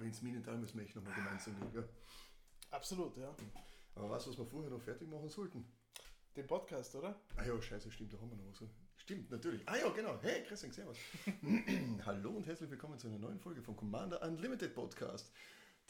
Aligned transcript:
Aber 0.00 0.06
ins 0.06 0.22
Minental 0.22 0.56
müssen 0.56 0.78
wir 0.78 0.86
echt 0.86 0.96
nochmal 0.96 1.12
gemeinsam 1.12 1.60
gehen. 1.60 1.74
Ja. 1.74 1.84
Absolut, 2.70 3.18
ja. 3.18 3.36
Aber 3.94 4.06
du, 4.06 4.14
was 4.14 4.38
wir 4.38 4.46
vorher 4.46 4.70
noch 4.70 4.80
fertig 4.80 5.06
machen 5.06 5.28
sollten? 5.28 5.62
Den 6.34 6.46
Podcast, 6.46 6.94
oder? 6.94 7.20
Ah 7.36 7.44
ja, 7.44 7.60
scheiße, 7.60 7.90
stimmt, 7.90 8.14
da 8.14 8.18
haben 8.18 8.30
wir 8.30 8.36
noch 8.38 8.46
was. 8.46 8.66
Stimmt, 8.96 9.30
natürlich. 9.30 9.60
Ah 9.68 9.76
ja, 9.76 9.90
genau. 9.90 10.18
Hey, 10.22 10.42
Christian, 10.44 10.72
servus. 10.72 10.96
Hallo 12.06 12.30
und 12.30 12.46
herzlich 12.46 12.70
willkommen 12.70 12.98
zu 12.98 13.08
einer 13.08 13.18
neuen 13.18 13.38
Folge 13.38 13.60
vom 13.60 13.76
Commander 13.76 14.22
Unlimited 14.22 14.74
Podcast. 14.74 15.34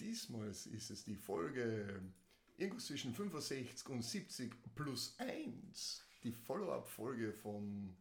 Diesmal 0.01 0.49
ist 0.49 0.91
es 0.91 1.05
die 1.05 1.15
Folge 1.15 2.03
irgendwas 2.57 2.87
zwischen 2.87 3.15
65 3.15 3.89
und 3.91 4.03
70 4.03 4.75
plus 4.75 5.15
1. 5.21 6.05
Die 6.25 6.33
Follow-up-Folge 6.33 7.33
vom, 7.33 7.97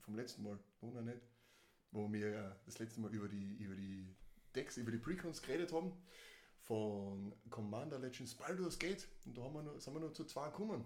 vom 0.00 0.16
letzten 0.16 0.42
Mal, 0.42 0.58
oder 0.82 1.00
nicht? 1.00 1.22
Wo 1.92 2.12
wir 2.12 2.60
das 2.66 2.78
letzte 2.78 3.00
Mal 3.00 3.14
über 3.14 3.28
die, 3.28 3.56
über 3.56 3.74
die 3.74 4.14
Decks, 4.54 4.76
über 4.76 4.90
die 4.90 4.98
Precons 4.98 5.42
geredet 5.42 5.72
haben 5.72 5.92
von 6.60 7.34
Commander 7.50 7.98
Legends 7.98 8.34
Baldur's 8.34 8.78
Gate. 8.78 9.06
Und 9.24 9.36
da 9.36 9.42
haben 9.42 9.54
wir 9.54 9.62
noch, 9.62 9.80
sind 9.80 9.94
wir 9.94 10.00
noch 10.00 10.12
zu 10.12 10.24
zwei 10.24 10.48
gekommen. 10.48 10.84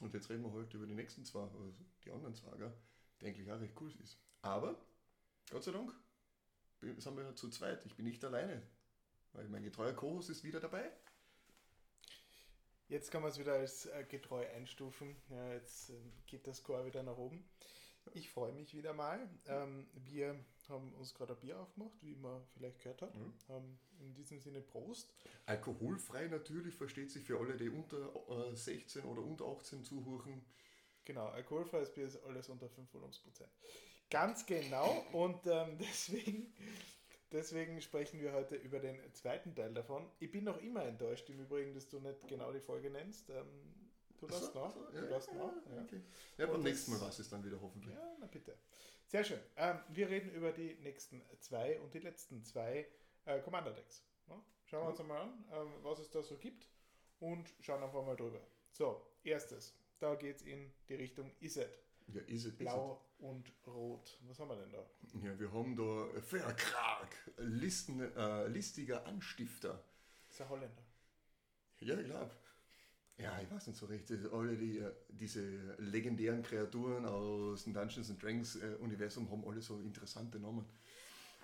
Und 0.00 0.14
jetzt 0.14 0.30
reden 0.30 0.44
wir 0.44 0.52
heute 0.52 0.76
über 0.76 0.86
die 0.86 0.94
nächsten 0.94 1.24
zwei, 1.24 1.42
also 1.42 1.74
die 2.04 2.10
anderen 2.10 2.34
zwei, 2.34 2.56
gell? 2.56 2.72
die 3.20 3.26
eigentlich 3.26 3.50
auch 3.50 3.60
recht 3.60 3.74
cool 3.80 3.92
ist. 4.02 4.18
Aber, 4.42 4.76
Gott 5.50 5.64
sei 5.64 5.72
Dank, 5.72 5.92
sind 6.80 7.16
wir 7.16 7.36
zu 7.36 7.50
zweit. 7.50 7.84
Ich 7.84 7.96
bin 7.96 8.06
nicht 8.06 8.24
alleine, 8.24 8.62
weil 9.32 9.48
mein 9.48 9.62
getreuer 9.62 9.92
Co-Host 9.92 10.30
ist 10.30 10.44
wieder 10.44 10.60
dabei. 10.60 10.90
Jetzt 12.88 13.10
kann 13.10 13.22
man 13.22 13.30
es 13.30 13.38
wieder 13.38 13.52
als 13.52 13.86
äh, 13.86 14.04
getreu 14.04 14.44
einstufen. 14.56 15.14
Ja, 15.28 15.52
jetzt 15.52 15.90
äh, 15.90 15.94
geht 16.26 16.46
der 16.46 16.54
Score 16.54 16.84
wieder 16.86 17.02
nach 17.02 17.16
oben. 17.16 17.44
Ich 18.12 18.30
freue 18.30 18.52
mich 18.52 18.74
wieder 18.74 18.92
mal. 18.92 19.28
Ähm, 19.46 19.86
wir 19.94 20.36
haben 20.68 20.92
uns 20.94 21.14
gerade 21.14 21.34
ein 21.34 21.40
Bier 21.40 21.58
aufgemacht, 21.58 21.96
wie 22.02 22.14
man 22.16 22.42
vielleicht 22.54 22.78
gehört 22.78 23.02
hat. 23.02 23.14
Mhm. 23.14 23.34
Ähm, 23.48 23.78
in 24.00 24.14
diesem 24.14 24.40
Sinne 24.40 24.60
Prost. 24.60 25.12
Alkoholfrei 25.46 26.26
natürlich, 26.28 26.74
versteht 26.74 27.10
sich 27.10 27.24
für 27.24 27.38
alle, 27.38 27.56
die 27.56 27.68
unter 27.68 28.12
äh, 28.50 28.56
16 28.56 29.04
oder 29.04 29.22
unter 29.22 29.46
18 29.46 29.84
zuhören. 29.84 30.44
Genau, 31.04 31.26
alkoholfreies 31.26 31.92
Bier 31.92 32.06
ist 32.06 32.22
alles 32.24 32.48
unter 32.48 32.68
5 32.68 32.92
Volumensprozent. 32.92 33.50
Ganz 34.10 34.44
genau 34.46 35.04
und 35.12 35.46
ähm, 35.46 35.78
deswegen, 35.80 36.52
deswegen 37.32 37.80
sprechen 37.80 38.20
wir 38.20 38.32
heute 38.32 38.56
über 38.56 38.80
den 38.80 38.98
zweiten 39.14 39.54
Teil 39.54 39.72
davon. 39.72 40.10
Ich 40.18 40.30
bin 40.30 40.44
noch 40.44 40.60
immer 40.60 40.84
enttäuscht 40.84 41.28
im 41.30 41.40
Übrigen, 41.40 41.74
dass 41.74 41.88
du 41.88 42.00
nicht 42.00 42.26
genau 42.28 42.52
die 42.52 42.60
Folge 42.60 42.90
nennst. 42.90 43.30
Ähm, 43.30 43.89
Du 44.20 44.26
lässt 44.26 44.54
nach. 44.54 44.72
So, 44.72 44.80
ja, 44.92 45.00
du 45.00 45.06
lässt 45.06 45.28
ja, 45.28 45.34
nach. 45.34 45.52
Ja. 45.74 45.82
Okay. 45.82 46.00
ja 46.36 46.46
beim 46.46 46.62
nächsten 46.62 46.92
Mal 46.92 47.00
weiß 47.00 47.18
es 47.18 47.28
dann 47.28 47.44
wieder 47.44 47.60
hoffentlich. 47.60 47.94
Ja, 47.94 48.16
na 48.18 48.26
bitte. 48.26 48.56
Sehr 49.06 49.24
schön. 49.24 49.40
Ähm, 49.56 49.78
wir 49.88 50.08
reden 50.08 50.30
über 50.32 50.52
die 50.52 50.74
nächsten 50.74 51.22
zwei 51.40 51.80
und 51.80 51.94
die 51.94 51.98
letzten 51.98 52.44
zwei 52.44 52.86
äh, 53.24 53.40
Commander 53.40 53.72
Decks. 53.72 54.04
Ja? 54.28 54.40
Schauen 54.66 54.84
wir 54.84 54.90
uns 54.90 55.00
einmal 55.00 55.22
an, 55.22 55.44
ähm, 55.52 55.72
was 55.82 55.98
es 55.98 56.10
da 56.10 56.22
so 56.22 56.36
gibt 56.36 56.68
und 57.18 57.52
schauen 57.60 57.82
einfach 57.82 58.04
mal 58.04 58.16
drüber. 58.16 58.40
So, 58.70 59.04
erstes. 59.24 59.74
Da 59.98 60.14
geht 60.14 60.36
es 60.36 60.42
in 60.42 60.72
die 60.88 60.94
Richtung 60.94 61.32
Iset. 61.40 61.82
Ja, 62.08 62.22
Iset, 62.28 62.58
Blau 62.58 63.02
Iset. 63.18 63.28
und 63.30 63.52
Rot. 63.66 64.18
Was 64.28 64.38
haben 64.38 64.48
wir 64.48 64.56
denn 64.56 64.72
da? 64.72 64.84
Ja, 65.22 65.38
wir 65.38 65.52
haben 65.52 65.76
da 65.76 66.20
Verkrag, 66.20 67.08
Listen, 67.38 68.00
äh, 68.00 68.46
listiger 68.48 69.06
Anstifter. 69.06 69.82
Das 70.26 70.36
ist 70.36 70.40
ein 70.42 70.48
Holländer. 70.48 70.82
Ja, 71.80 71.98
ich 71.98 72.06
glaube. 72.06 72.30
Ja, 73.22 73.38
ich 73.40 73.50
weiß 73.50 73.66
nicht 73.66 73.78
so 73.78 73.86
recht. 73.86 74.10
Alle 74.32 74.56
die, 74.56 74.78
äh, 74.78 74.92
diese 75.08 75.42
legendären 75.78 76.42
Kreaturen 76.42 77.04
aus 77.04 77.64
dem 77.64 77.74
Dungeons 77.74 78.10
and 78.10 78.22
Dragons 78.22 78.56
äh, 78.56 78.76
Universum 78.80 79.30
haben 79.30 79.44
alle 79.46 79.60
so 79.60 79.80
interessante 79.80 80.38
Namen. 80.38 80.64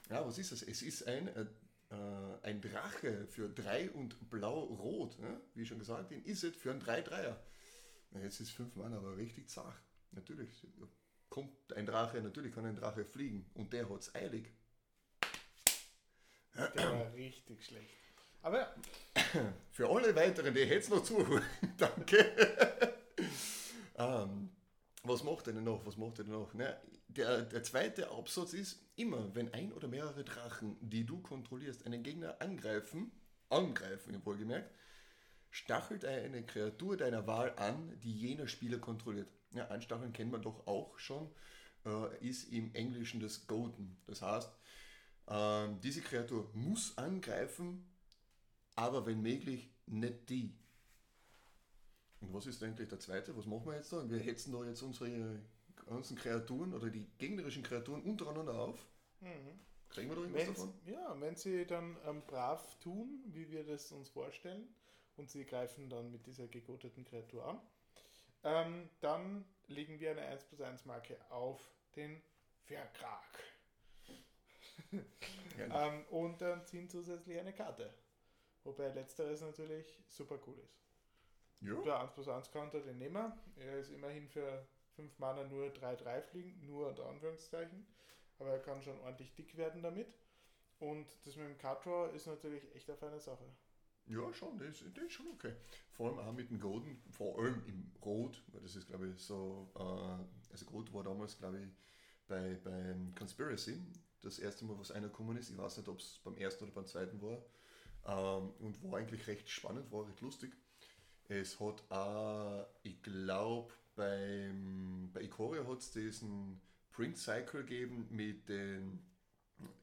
Ja, 0.08 0.26
was 0.26 0.38
ist 0.38 0.52
das? 0.52 0.62
Es 0.62 0.82
ist 0.82 1.06
ein, 1.06 1.28
äh, 1.28 1.46
äh 1.90 2.38
ein 2.42 2.60
Drache 2.62 3.26
für 3.26 3.48
3 3.48 3.90
und 3.90 4.30
blau-rot. 4.30 5.18
Ne? 5.18 5.40
Wie 5.54 5.66
schon 5.66 5.78
gesagt, 5.78 6.12
in 6.12 6.24
Iset 6.24 6.56
für 6.56 6.70
ein 6.70 6.80
3-3er. 6.80 7.36
Jetzt 8.22 8.40
ist 8.40 8.52
5 8.52 8.74
Mann 8.76 8.94
aber 8.94 9.16
richtig 9.16 9.50
zart. 9.50 9.76
Natürlich 10.12 10.66
kommt 11.28 11.72
ein 11.74 11.84
Drache, 11.84 12.22
natürlich 12.22 12.54
kann 12.54 12.64
ein 12.64 12.76
Drache 12.76 13.04
fliegen 13.04 13.50
und 13.54 13.72
der 13.72 13.90
hat 13.90 14.00
es 14.00 14.14
eilig. 14.14 14.50
Der 16.54 16.90
war 16.90 17.12
richtig 17.12 17.62
schlecht. 17.62 17.94
Aber 18.40 18.74
für 19.76 19.90
alle 19.90 20.16
weiteren, 20.16 20.54
die 20.54 20.60
jetzt 20.60 20.88
noch 20.88 21.02
zuhören, 21.02 21.42
danke. 21.76 22.16
ähm, 23.98 24.48
was 25.02 25.22
macht 25.22 25.48
er 25.48 25.52
denn 25.52 25.64
noch? 25.64 25.84
Was 25.84 25.98
macht 25.98 26.18
er 26.18 26.24
denn 26.24 26.32
noch? 26.32 26.54
Na, 26.54 26.74
der, 27.08 27.42
der 27.42 27.62
zweite 27.62 28.10
Absatz 28.10 28.54
ist, 28.54 28.78
immer 28.96 29.34
wenn 29.34 29.52
ein 29.52 29.74
oder 29.74 29.86
mehrere 29.86 30.24
Drachen, 30.24 30.78
die 30.80 31.04
du 31.04 31.20
kontrollierst, 31.20 31.84
einen 31.84 32.02
Gegner 32.02 32.40
angreifen, 32.40 33.12
angreifen, 33.50 34.18
wohlgemerkt, 34.24 34.74
stachelt 35.50 36.06
eine 36.06 36.42
Kreatur 36.46 36.96
deiner 36.96 37.26
Wahl 37.26 37.52
an, 37.56 38.00
die 38.02 38.16
jener 38.16 38.48
Spieler 38.48 38.78
kontrolliert. 38.78 39.28
Ja, 39.50 39.66
Anstacheln 39.66 40.14
kennt 40.14 40.32
man 40.32 40.40
doch 40.40 40.66
auch 40.66 40.98
schon, 40.98 41.30
äh, 41.84 42.26
ist 42.26 42.50
im 42.50 42.74
Englischen 42.74 43.20
das 43.20 43.46
Golden. 43.46 43.98
Das 44.06 44.22
heißt, 44.22 44.50
äh, 45.26 45.68
diese 45.82 46.00
Kreatur 46.00 46.50
muss 46.54 46.96
angreifen, 46.96 47.86
aber 48.76 49.04
wenn 49.06 49.20
möglich 49.20 49.68
nicht 49.86 50.28
die. 50.28 50.54
Und 52.20 52.32
was 52.32 52.46
ist 52.46 52.62
eigentlich 52.62 52.88
der 52.88 53.00
zweite? 53.00 53.36
Was 53.36 53.46
machen 53.46 53.66
wir 53.66 53.74
jetzt 53.74 53.92
da? 53.92 54.08
Wir 54.08 54.18
hetzen 54.18 54.52
da 54.52 54.64
jetzt 54.64 54.82
unsere 54.82 55.40
ganzen 55.86 56.16
Kreaturen 56.16 56.74
oder 56.74 56.90
die 56.90 57.06
gegnerischen 57.18 57.62
Kreaturen 57.62 58.02
untereinander 58.02 58.54
auf. 58.54 58.86
Mhm. 59.20 59.60
Kriegen 59.88 60.08
wir 60.08 60.16
da 60.16 60.22
irgendwas 60.22 60.46
wenn, 60.46 60.54
davon? 60.54 60.74
Ja, 60.86 61.20
wenn 61.20 61.36
sie 61.36 61.66
dann 61.66 61.96
ähm, 62.06 62.22
brav 62.26 62.78
tun, 62.80 63.22
wie 63.28 63.50
wir 63.50 63.64
das 63.64 63.92
uns 63.92 64.08
vorstellen, 64.08 64.68
und 65.16 65.30
sie 65.30 65.44
greifen 65.44 65.88
dann 65.88 66.10
mit 66.10 66.26
dieser 66.26 66.46
gegoteten 66.46 67.04
Kreatur 67.04 67.46
an, 67.46 67.60
ähm, 68.44 68.90
dann 69.00 69.44
legen 69.68 69.98
wir 69.98 70.10
eine 70.10 70.22
1 70.22 70.44
plus 70.44 70.60
1 70.60 70.84
Marke 70.84 71.16
auf 71.30 71.60
den 71.94 72.20
Verkrag. 72.64 73.42
ähm, 74.92 76.04
und 76.10 76.40
dann 76.40 76.64
ziehen 76.66 76.88
zusätzlich 76.88 77.38
eine 77.38 77.52
Karte. 77.52 77.92
Wobei 78.66 78.88
letzteres 78.88 79.42
natürlich 79.42 79.86
super 80.08 80.38
cool 80.46 80.58
ist. 80.58 80.76
Ja. 81.60 81.80
Der 81.82 82.00
1 82.00 82.12
plus 82.12 82.28
1 82.28 82.50
Counter, 82.50 82.80
den 82.80 82.98
nehmen 82.98 83.14
wir. 83.14 83.38
Er 83.64 83.78
ist 83.78 83.90
immerhin 83.90 84.28
für 84.28 84.66
5 84.96 85.18
Mana 85.18 85.44
nur 85.44 85.68
3-3 85.68 86.20
fliegen, 86.22 86.66
nur 86.66 86.88
unter 86.88 87.06
Anführungszeichen. 87.06 87.86
Aber 88.38 88.50
er 88.50 88.58
kann 88.58 88.82
schon 88.82 89.00
ordentlich 89.00 89.34
dick 89.34 89.56
werden 89.56 89.82
damit. 89.82 90.12
Und 90.80 91.06
das 91.24 91.36
mit 91.36 91.46
dem 91.46 91.56
Card 91.56 91.86
Draw 91.86 92.14
ist 92.14 92.26
natürlich 92.26 92.74
echt 92.74 92.90
eine 92.90 92.98
feine 92.98 93.20
Sache. 93.20 93.44
Ja, 94.06 94.32
schon, 94.32 94.58
das, 94.58 94.84
das 94.94 95.04
ist 95.04 95.12
schon 95.12 95.28
okay. 95.28 95.54
Vor 95.92 96.08
allem 96.08 96.18
auch 96.18 96.32
mit 96.32 96.50
dem 96.50 96.60
Golden, 96.60 97.02
vor 97.10 97.38
allem 97.38 97.62
im 97.66 97.92
Rot, 98.04 98.42
weil 98.48 98.60
das 98.60 98.76
ist, 98.76 98.88
glaube 98.88 99.08
ich, 99.08 99.18
so, 99.18 99.70
äh, 99.74 100.52
also 100.52 100.66
Rot 100.70 100.92
war 100.92 101.02
damals, 101.02 101.38
glaube 101.38 101.60
ich, 101.60 101.68
bei, 102.26 102.54
beim 102.62 103.14
Conspiracy 103.14 103.80
das 104.20 104.38
erste 104.38 104.64
Mal, 104.64 104.78
was 104.78 104.90
einer 104.90 105.08
gekommen 105.08 105.36
ist. 105.36 105.50
Ich 105.50 105.56
weiß 105.56 105.78
nicht, 105.78 105.88
ob 105.88 105.98
es 105.98 106.20
beim 106.24 106.36
ersten 106.36 106.64
oder 106.64 106.72
beim 106.72 106.86
zweiten 106.86 107.20
war. 107.22 107.42
Ähm, 108.06 108.52
und 108.60 108.82
war 108.84 108.98
eigentlich 108.98 109.26
recht 109.26 109.48
spannend, 109.48 109.90
war 109.90 110.06
recht 110.06 110.20
lustig. 110.20 110.52
Es 111.28 111.58
hat 111.58 111.90
auch, 111.90 112.66
ich 112.82 113.02
glaube, 113.02 113.72
bei 113.96 114.50
Ikoria 115.20 115.66
hat 115.66 115.78
es 115.78 115.90
diesen 115.90 116.60
Print 116.92 117.18
Cycle 117.18 117.62
gegeben 117.62 118.06
mit 118.10 118.48
den 118.48 119.04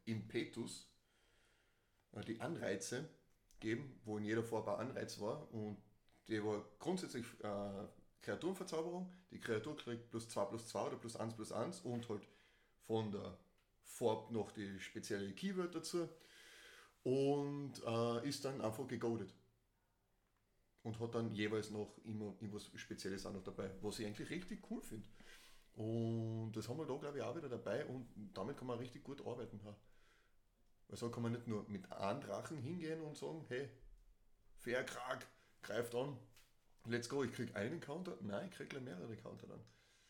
Impetus, 0.06 0.88
äh, 2.14 2.22
die 2.24 2.40
Anreize 2.40 3.10
geben, 3.60 4.00
wo 4.06 4.18
in 4.18 4.26
jeder 4.26 4.44
Farbe 4.44 4.78
ein 4.78 4.88
Anreiz 4.90 5.20
war 5.20 5.52
und 5.54 5.78
die 6.28 6.44
war 6.44 6.64
grundsätzlich 6.80 7.26
äh, 7.42 7.88
Kreaturenverzauberung. 8.22 9.12
Die 9.32 9.40
Kreatur 9.40 9.76
kriegt 9.76 10.10
plus 10.10 10.30
2 10.30 10.46
plus 10.46 10.68
2 10.70 10.88
oder 10.88 10.96
plus 10.96 11.18
1 11.18 11.36
plus 11.36 11.52
1 11.52 11.82
und 11.82 12.08
halt 12.08 12.26
von 12.88 13.12
der 13.12 13.38
Farbe 13.84 14.34
noch 14.34 14.52
die 14.52 14.80
spezielle 14.80 15.34
Keyword 15.34 15.76
dazu 15.76 16.08
und 17.04 17.74
äh, 17.86 18.28
ist 18.28 18.46
dann 18.46 18.62
einfach 18.62 18.88
gegodet. 18.88 19.34
Und 20.84 21.00
hat 21.00 21.16
dann 21.16 21.34
jeweils 21.34 21.70
noch 21.70 21.98
immer 22.04 22.36
irgendwas 22.42 22.70
Spezielles 22.76 23.26
auch 23.26 23.34
noch 23.34 23.44
dabei, 23.44 23.72
was 23.82 24.00
ich 24.00 24.06
eigentlich 24.06 24.30
richtig 24.30 24.70
cool 24.70 24.82
finde. 24.82 25.08
Und 25.76 26.52
das 26.52 26.68
haben 26.68 26.78
wir 26.78 26.86
da, 26.86 26.96
glaube 26.98 27.18
ich, 27.18 27.24
auch 27.24 27.36
wieder 27.36 27.50
dabei 27.50 27.86
und 27.86 28.08
damit 28.34 28.58
kann 28.58 28.68
man 28.68 28.80
richtig 28.80 29.04
gut 29.04 29.26
arbeiten. 29.26 29.60
Also 30.90 31.10
kann 31.10 31.24
man 31.24 31.32
nicht 31.32 31.48
nur 31.48 31.68
mit 31.70 31.92
einem 31.92 32.22
Drachen 32.22 32.58
hingehen 32.58 33.02
und 33.02 33.18
sagen, 33.18 33.44
hey, 33.48 33.70
Fairkrag, 34.58 35.26
greift 35.64 35.96
an, 35.96 36.18
let's 36.86 37.10
go, 37.10 37.24
ich 37.24 37.34
krieg 37.34 37.56
einen 37.56 37.80
Counter. 37.80 38.18
Nein, 38.22 38.50
ich 38.50 38.56
krieg 38.56 38.80
mehrere 38.82 39.16
Counter 39.18 39.48
dann. 39.48 39.64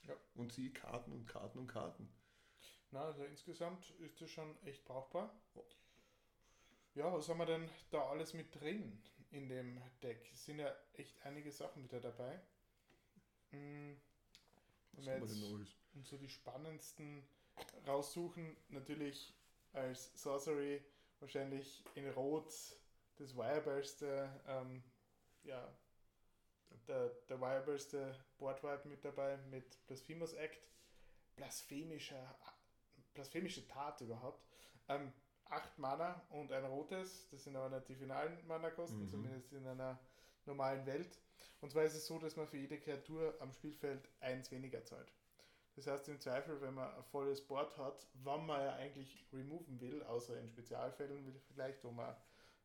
Ja. 0.08 0.16
Und 0.36 0.52
ziehe 0.52 0.72
Karten 0.72 1.12
und 1.14 1.26
Karten 1.28 1.60
und 1.60 1.68
Karten. 1.68 2.10
Na, 2.92 3.06
also 3.06 3.24
insgesamt 3.24 3.90
ist 4.00 4.20
das 4.22 4.30
schon 4.30 4.56
echt 4.66 4.84
brauchbar. 4.84 5.34
Ja, 5.56 5.62
was 6.96 7.30
haben 7.30 7.40
wir 7.40 7.46
denn 7.46 7.70
da 7.90 8.08
alles 8.10 8.34
mit 8.34 8.54
drin 8.60 9.02
in 9.32 9.50
dem 9.50 9.82
Deck? 10.02 10.30
Es 10.34 10.46
sind 10.46 10.60
ja 10.60 10.72
echt 10.94 11.20
einige 11.26 11.52
Sachen 11.52 11.84
wieder 11.84 12.00
dabei. 12.00 12.40
Hm, 13.52 14.00
was 14.94 15.08
haben 15.08 15.22
wir 15.22 15.28
denn 15.28 15.52
Neues? 15.52 15.76
Und 15.94 16.08
so 16.08 16.18
die 16.18 16.30
spannendsten 16.30 17.24
raussuchen, 17.88 18.56
natürlich 18.70 19.34
als 19.74 20.12
Sorcery 20.22 20.84
wahrscheinlich 21.20 21.84
in 21.96 22.10
Rot 22.10 22.52
das 23.16 23.36
Wireballste, 23.36 24.42
ähm, 24.48 24.84
ja, 25.44 25.76
der, 26.88 27.10
der 27.30 27.40
Wireballste 27.40 28.16
Boardwipe 28.38 28.88
mit 28.88 29.06
dabei 29.06 29.38
mit 29.50 29.86
Blasphemous 29.88 30.34
Act, 30.34 30.60
blasphemischer, 31.36 32.38
blasphemische 33.14 33.68
Tat 33.68 34.02
überhaupt. 34.02 34.44
Ähm, 34.90 35.14
acht 35.46 35.78
Mana 35.78 36.22
und 36.30 36.52
ein 36.52 36.66
rotes, 36.66 37.30
das 37.30 37.44
sind 37.44 37.56
aber 37.56 37.70
nicht 37.70 37.90
die 37.90 37.96
finalen 37.96 38.46
Mana-Kosten, 38.48 39.04
mhm. 39.04 39.10
zumindest 39.10 39.54
in 39.54 39.68
einer 39.68 40.00
normalen 40.46 40.86
Welt. 40.86 41.20
Und 41.62 41.72
zwar 41.72 41.84
ist 41.84 41.96
es 41.96 42.06
so, 42.06 42.20
dass 42.20 42.36
man 42.36 42.48
für 42.48 42.58
jede 42.58 42.80
Kreatur 42.80 43.36
am 43.40 43.52
Spielfeld 43.52 44.10
eins 44.20 44.52
weniger 44.52 44.84
zahlt. 44.84 45.14
Das 45.76 45.88
heißt 45.88 46.08
im 46.10 46.20
Zweifel, 46.20 46.62
wenn 46.62 46.74
man 46.74 46.94
ein 46.94 47.04
volles 47.06 47.42
Board 47.46 47.78
hat, 47.78 48.06
wann 48.24 48.46
man 48.46 48.62
ja 48.62 48.74
eigentlich 48.74 49.26
removen 49.34 49.80
will, 49.82 50.04
außer 50.04 50.40
in 50.40 50.48
Spezialfällen 50.48 51.42
vielleicht, 51.48 51.84
wo 51.84 51.92
man 51.92 52.16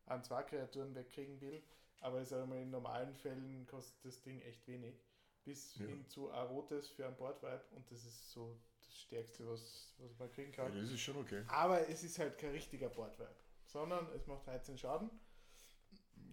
an 0.05 0.23
zwei 0.23 0.43
Kreaturen 0.43 0.93
wegkriegen 0.95 1.39
will, 1.41 1.63
aber 2.01 2.21
ich 2.21 2.27
sage 2.27 2.45
mal, 2.45 2.59
in 2.59 2.69
normalen 2.69 3.13
Fällen 3.15 3.65
kostet 3.67 4.05
das 4.05 4.21
Ding 4.21 4.41
echt 4.41 4.67
wenig. 4.67 4.95
Bis 5.43 5.77
ja. 5.77 5.87
hin 5.87 6.05
zu 6.07 6.29
ein 6.29 6.47
rotes 6.47 6.89
für 6.89 7.07
ein 7.07 7.15
Boardwipe 7.15 7.63
und 7.71 7.89
das 7.89 8.05
ist 8.05 8.31
so 8.31 8.59
das 8.89 9.01
Stärkste, 9.01 9.47
was, 9.47 9.93
was 9.99 10.17
man 10.17 10.31
kriegen 10.31 10.51
kann. 10.51 10.73
Ja, 10.73 10.81
das 10.81 10.91
ist 10.91 11.01
schon 11.01 11.17
okay. 11.17 11.43
Aber 11.47 11.87
es 11.87 12.03
ist 12.03 12.19
halt 12.19 12.37
kein 12.37 12.51
richtiger 12.51 12.89
Boardwipe, 12.89 13.35
sondern 13.65 14.07
es 14.13 14.25
macht 14.27 14.47
13 14.47 14.77
Schaden. 14.77 15.09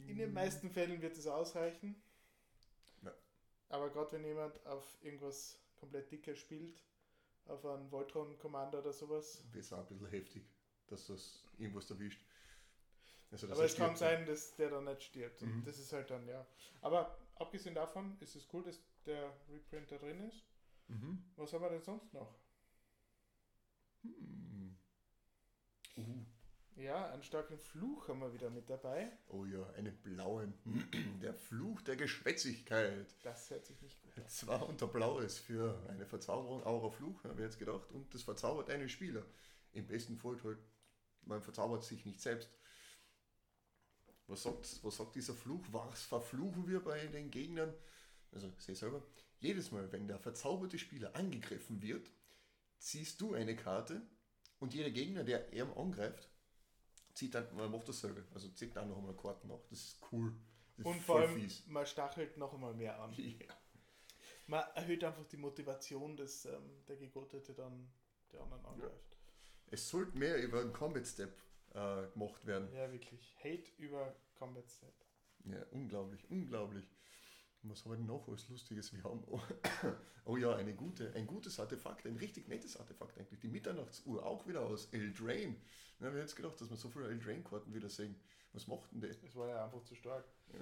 In 0.06 0.18
den 0.18 0.32
meisten 0.32 0.70
Fällen 0.70 1.02
wird 1.02 1.16
es 1.16 1.26
ausreichen. 1.26 2.00
Ja. 3.02 3.12
Aber 3.68 3.90
gerade 3.90 4.12
wenn 4.12 4.24
jemand 4.24 4.64
auf 4.66 4.96
irgendwas 5.02 5.58
komplett 5.76 6.10
dicker 6.10 6.34
spielt, 6.34 6.82
auf 7.46 7.64
einen 7.66 7.90
Voltron 7.90 8.38
Commander 8.38 8.78
oder 8.78 8.92
sowas. 8.92 9.42
Das 9.52 9.66
ist 9.66 9.72
auch 9.72 9.78
ein 9.78 9.86
bisschen 9.86 10.08
heftig, 10.08 10.44
dass 10.88 11.06
das 11.06 11.44
irgendwas 11.58 11.90
erwischt. 11.90 12.20
Also, 13.30 13.50
Aber 13.50 13.64
es 13.64 13.74
kann 13.74 13.96
sein, 13.96 14.24
dass 14.24 14.54
der 14.54 14.70
dann 14.70 14.84
nicht 14.84 15.02
stirbt. 15.02 15.42
Mhm. 15.42 15.64
das 15.64 15.78
ist 15.78 15.92
halt 15.92 16.10
dann, 16.10 16.26
ja. 16.28 16.46
Aber 16.80 17.18
abgesehen 17.34 17.74
davon 17.74 18.16
ist 18.20 18.36
es 18.36 18.46
cool, 18.52 18.62
dass 18.62 18.80
der 19.04 19.32
Reprint 19.48 19.90
da 19.90 19.98
drin 19.98 20.20
ist. 20.28 20.44
Mhm. 20.88 21.24
Was 21.36 21.52
haben 21.52 21.62
wir 21.62 21.70
denn 21.70 21.82
sonst 21.82 22.12
noch? 22.14 22.34
Hm. 24.18 24.76
Uh. 25.96 26.26
Ja, 26.76 27.10
einen 27.10 27.22
starken 27.22 27.58
Fluch 27.58 28.08
haben 28.08 28.20
wir 28.20 28.34
wieder 28.34 28.50
mit 28.50 28.68
dabei. 28.68 29.10
Oh 29.28 29.46
ja, 29.46 29.66
einen 29.70 29.96
blauen. 30.02 30.52
der 31.22 31.32
Fluch 31.32 31.80
der 31.80 31.96
Geschwätzigkeit. 31.96 33.06
Das 33.22 33.48
hört 33.48 33.64
sich 33.64 33.80
nicht 33.80 34.02
gut 34.02 34.18
an. 34.18 34.28
Zwar 34.28 34.68
unter 34.68 34.86
Blaues 34.86 35.38
für 35.38 35.82
eine 35.88 36.04
Verzauberung, 36.04 36.64
Aura 36.64 36.90
Fluch, 36.90 37.24
haben 37.24 37.38
wir 37.38 37.46
jetzt 37.46 37.58
gedacht. 37.58 37.90
Und 37.92 38.12
das 38.12 38.22
verzaubert 38.22 38.68
einen 38.68 38.90
Spieler. 38.90 39.24
Im 39.72 39.86
besten 39.86 40.18
Fall 40.18 40.38
halt, 40.44 40.58
man 41.22 41.40
verzaubert 41.40 41.82
sich 41.82 42.04
nicht 42.04 42.20
selbst. 42.20 42.50
Was 44.26 44.42
sagt, 44.42 44.84
was 44.84 44.96
sagt 44.96 45.14
dieser 45.14 45.34
Fluch? 45.34 45.64
Was 45.72 46.02
verfluchen 46.02 46.68
wir 46.68 46.80
bei 46.80 47.06
den 47.06 47.30
Gegnern? 47.30 47.72
Also, 48.32 48.52
seh 48.58 48.74
selber. 48.74 49.02
Jedes 49.38 49.70
Mal, 49.70 49.90
wenn 49.92 50.08
der 50.08 50.18
verzauberte 50.18 50.78
Spieler 50.78 51.14
angegriffen 51.16 51.80
wird, 51.80 52.10
ziehst 52.78 53.20
du 53.20 53.34
eine 53.34 53.56
Karte 53.56 54.06
und 54.58 54.74
jeder 54.74 54.90
Gegner, 54.90 55.24
der 55.24 55.52
er 55.52 55.76
angreift, 55.76 56.30
zieht 57.14 57.34
dann, 57.34 57.54
man 57.56 57.70
macht 57.70 57.88
dasselbe. 57.88 58.24
Also 58.34 58.48
zieht 58.50 58.76
dann 58.76 58.88
noch 58.88 58.98
einmal 58.98 59.16
Karten 59.16 59.48
nach. 59.48 59.62
Das 59.70 59.80
ist 59.80 60.00
cool. 60.12 60.34
Das 60.76 60.86
und 60.86 61.00
vor 61.00 61.20
allem, 61.20 61.40
fies. 61.40 61.66
man 61.66 61.86
stachelt 61.86 62.36
noch 62.36 62.52
einmal 62.54 62.74
mehr 62.74 63.00
an. 63.00 63.12
Ja. 63.16 63.54
Man 64.48 64.62
erhöht 64.76 65.02
einfach 65.02 65.26
die 65.26 65.38
Motivation, 65.38 66.16
dass 66.16 66.44
ähm, 66.44 66.84
der 66.86 66.96
Gegottete 66.96 67.52
dann 67.52 67.92
der 68.32 68.42
anderen 68.42 68.64
angreift. 68.64 69.10
Ja. 69.10 69.72
Es 69.72 69.88
sollte 69.88 70.16
mehr 70.16 70.40
über 70.40 70.60
einen 70.60 70.72
Combat 70.72 71.04
Step 71.04 71.36
äh, 71.74 72.06
gemacht 72.12 72.46
werden. 72.46 72.72
Ja, 72.72 72.92
wirklich. 72.92 73.34
Hate 73.42 73.72
über 73.76 74.14
Combat 74.36 74.70
Step. 74.70 74.94
Ja, 75.46 75.64
unglaublich, 75.72 76.30
unglaublich. 76.30 76.88
Was 77.68 77.84
haben 77.84 77.92
wir 77.92 77.96
denn 77.96 78.06
noch 78.06 78.26
was 78.28 78.48
Lustiges? 78.48 78.92
Wir 78.92 79.02
haben, 79.04 79.22
oh, 79.26 79.40
oh, 80.24 80.36
ja, 80.36 80.54
eine 80.54 80.74
gute, 80.74 81.12
ein 81.14 81.26
gutes 81.26 81.58
Artefakt, 81.58 82.06
ein 82.06 82.16
richtig 82.16 82.48
nettes 82.48 82.76
Artefakt 82.76 83.18
eigentlich. 83.18 83.40
Die 83.40 83.48
Mitternachtsuhr, 83.48 84.24
auch 84.24 84.46
wieder 84.46 84.62
aus 84.62 84.86
Eldraine. 84.92 85.56
Na, 85.98 86.12
wir 86.12 86.20
jetzt 86.20 86.36
gedacht, 86.36 86.60
dass 86.60 86.70
wir 86.70 86.76
so 86.76 86.90
viele 86.90 87.08
Eldraine-Karten 87.08 87.72
wieder 87.74 87.88
sehen. 87.88 88.20
Was 88.52 88.66
macht 88.66 88.92
denn 88.92 89.00
das? 89.00 89.20
Das 89.20 89.34
war 89.34 89.48
ja 89.48 89.64
einfach 89.64 89.82
zu 89.82 89.94
stark. 89.94 90.24
Ja. 90.52 90.60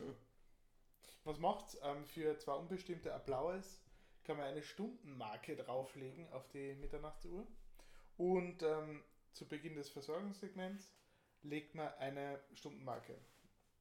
Was 1.24 1.38
macht 1.38 1.76
ähm, 1.82 2.04
für 2.04 2.38
zwei 2.38 2.54
unbestimmte 2.54 3.12
Applaues? 3.14 3.82
Kann 4.24 4.36
man 4.36 4.46
eine 4.46 4.62
Stundenmarke 4.62 5.56
drauflegen 5.56 6.28
auf 6.32 6.48
die 6.48 6.74
Mitternachtsuhr. 6.74 7.46
Und 8.16 8.62
ähm, 8.62 9.02
zu 9.32 9.46
Beginn 9.48 9.74
des 9.74 9.90
Versorgungssegments 9.90 10.94
legt 11.42 11.74
man 11.74 11.88
eine 11.94 12.40
Stundenmarke 12.54 13.18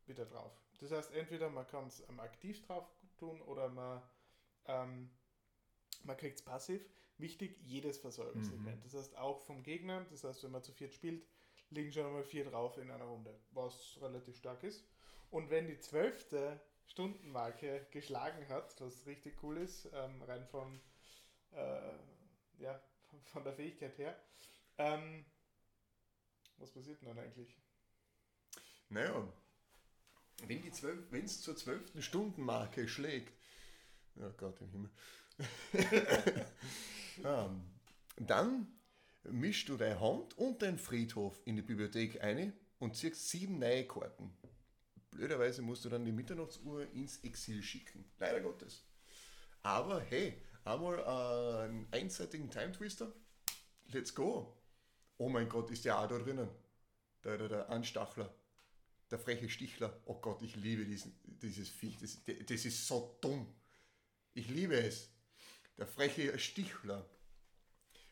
wieder 0.06 0.26
drauf. 0.26 0.52
Das 0.80 0.92
heißt, 0.92 1.14
entweder 1.14 1.50
man 1.50 1.68
kann 1.68 1.88
es 1.88 2.08
ähm, 2.10 2.20
aktiv 2.20 2.66
drauf 2.66 2.86
tun 3.18 3.42
oder 3.42 3.70
man, 3.70 4.02
ähm, 4.66 5.10
man 6.04 6.18
kriegt 6.18 6.40
es 6.40 6.46
passiv. 6.46 6.82
Wichtig, 7.18 7.58
jedes 7.64 7.98
Versorgungssegment. 8.00 8.78
Mhm. 8.78 8.84
Das 8.84 8.96
heißt, 8.96 9.18
auch 9.18 9.42
vom 9.42 9.64
Gegner, 9.64 10.06
das 10.10 10.24
heißt, 10.24 10.44
wenn 10.44 10.52
man 10.52 10.64
zu 10.64 10.72
viert 10.72 10.94
spielt, 10.94 11.26
liegen 11.70 11.92
schon 11.92 12.06
einmal 12.06 12.24
vier 12.24 12.46
drauf 12.46 12.78
in 12.78 12.90
einer 12.92 13.06
Runde, 13.06 13.40
was 13.52 13.98
relativ 14.02 14.38
stark 14.38 14.64
ist. 14.64 14.84
Und 15.30 15.50
wenn 15.50 15.68
die 15.68 15.80
zwölfte 15.80 16.60
Stundenmarke 16.88 17.88
geschlagen 17.92 18.48
hat, 18.50 18.80
was 18.82 19.06
richtig 19.06 19.42
cool 19.44 19.58
ist, 19.58 19.90
ähm, 19.94 20.22
rein 20.24 20.46
vom, 20.48 20.80
äh, 21.52 21.94
ja, 22.60 22.80
von 23.26 23.44
der 23.44 23.54
Fähigkeit 23.54 23.98
her, 23.98 24.20
ähm, 24.78 25.26
was 26.58 26.72
passiert 26.72 27.02
denn 27.02 27.10
dann 27.10 27.20
eigentlich? 27.20 27.58
Naja, 28.90 29.28
wenn 30.48 31.26
es 31.26 31.42
zur 31.42 31.56
zwölften 31.56 32.02
Stundenmarke 32.02 32.88
schlägt, 32.88 33.34
oh 34.18 34.32
Gott 34.38 34.60
im 34.62 34.70
Himmel, 34.70 34.90
ähm, 37.24 37.62
dann 38.18 38.68
mischst 39.24 39.70
du 39.70 39.78
deine 39.78 40.00
Hand 40.00 40.38
und 40.38 40.62
deinen 40.62 40.78
Friedhof 40.78 41.42
in 41.46 41.56
die 41.56 41.62
Bibliothek 41.62 42.22
ein 42.22 42.54
und 42.80 42.96
ziehst 42.96 43.30
sieben 43.30 43.60
neue 43.60 43.88
Karten. 43.88 44.36
Blöderweise 45.12 45.62
musst 45.62 45.86
du 45.86 45.90
dann 45.90 46.06
die 46.06 46.12
Mitternachtsuhr 46.12 46.92
ins 46.92 47.24
Exil 47.24 47.62
schicken. 47.62 48.06
Leider 48.20 48.42
Gottes. 48.42 48.84
Aber 49.62 50.02
hey, 50.02 50.42
einmal 50.66 51.04
einen 51.06 51.88
einseitigen 51.92 52.50
Time 52.50 52.72
Twister. 52.72 53.14
Let's 53.88 54.14
go. 54.14 54.58
Oh 55.18 55.30
mein 55.30 55.48
Gott, 55.48 55.72
ist 55.72 55.86
der 55.86 56.00
auch 56.00 56.08
da 56.08 56.18
drinnen? 56.18 56.50
Der, 57.24 57.38
der, 57.38 57.48
der 57.48 57.70
Anstachler. 57.70 58.34
Der 59.14 59.20
freche 59.20 59.48
Stichler. 59.48 59.96
Oh 60.06 60.16
Gott, 60.16 60.42
ich 60.42 60.56
liebe 60.56 60.86
diesen, 60.86 61.16
dieses 61.24 61.70
Viech. 61.70 62.00
Das, 62.00 62.18
das 62.48 62.66
ist 62.66 62.88
so 62.88 63.16
dumm. 63.22 63.46
Ich 64.34 64.50
liebe 64.50 64.76
es. 64.76 65.12
Der 65.78 65.86
freche 65.86 66.40
Stichler. 66.40 67.08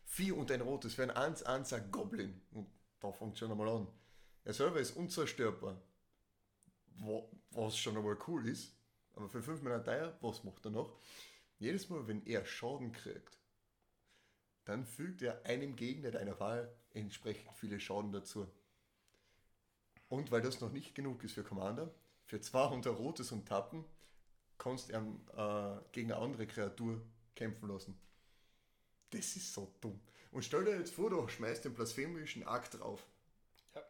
Vier 0.06 0.38
und 0.38 0.52
ein 0.52 0.62
rotes 0.62 0.94
für 0.94 1.02
ein 1.02 1.34
1-1er 1.34 1.80
Goblin. 1.90 2.40
Und 2.52 2.70
da 3.00 3.12
fängt 3.12 3.40
schon 3.40 3.50
einmal 3.50 3.70
an. 3.70 3.88
Er 4.44 4.54
selber 4.54 4.80
ist 4.80 4.92
unzerstörbar. 4.92 5.82
Was 7.50 7.80
schon 7.80 7.98
einmal 7.98 8.20
cool 8.28 8.48
ist. 8.48 8.72
Aber 9.14 9.28
für 9.28 9.42
5 9.42 9.64
Minuten 9.64 9.84
teuer, 9.84 10.16
was 10.22 10.44
macht 10.44 10.66
er 10.66 10.70
noch? 10.70 11.00
Jedes 11.58 11.90
Mal, 11.90 12.08
wenn 12.08 12.24
er 12.28 12.46
Schaden 12.46 12.92
kriegt, 12.92 13.40
dann 14.66 14.86
fügt 14.86 15.24
er 15.24 15.44
einem 15.48 15.76
Gegner 15.76 16.12
deiner 16.12 16.40
Wahl 16.40 16.72
entsprechend 16.92 17.52
viele 17.56 17.80
Schaden 17.80 18.12
dazu. 18.12 18.48
Und 20.12 20.30
weil 20.30 20.42
das 20.42 20.60
noch 20.60 20.74
nicht 20.74 20.94
genug 20.94 21.24
ist 21.24 21.36
für 21.36 21.44
Commander, 21.44 21.90
für 22.26 22.42
200 22.42 23.00
Rotes 23.00 23.32
und 23.32 23.48
Tappen 23.48 23.86
kannst 24.58 24.90
du 24.90 24.94
ihn 24.94 25.22
äh, 25.38 25.78
gegen 25.94 26.12
eine 26.12 26.22
andere 26.22 26.46
Kreatur 26.48 27.02
kämpfen 27.34 27.70
lassen. 27.70 27.98
Das 29.12 29.38
ist 29.38 29.54
so 29.54 29.74
dumm. 29.80 30.02
Und 30.32 30.44
stell 30.44 30.66
dir 30.66 30.78
jetzt 30.78 30.94
vor, 30.94 31.10
du 31.10 31.26
schmeißt 31.26 31.64
den 31.64 31.74
blasphemischen 31.74 32.46
Akt 32.46 32.78
drauf. 32.78 33.06
Ja. 33.74 33.82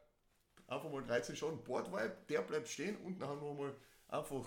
Einfach 0.67 0.91
mal 0.91 1.03
13 1.03 1.35
Schaden, 1.35 1.63
Boardwipe, 1.63 2.15
der 2.29 2.41
bleibt 2.43 2.67
stehen 2.67 2.97
und 2.97 3.17
nachher 3.17 3.37
nochmal 3.37 3.75
einfach 4.07 4.45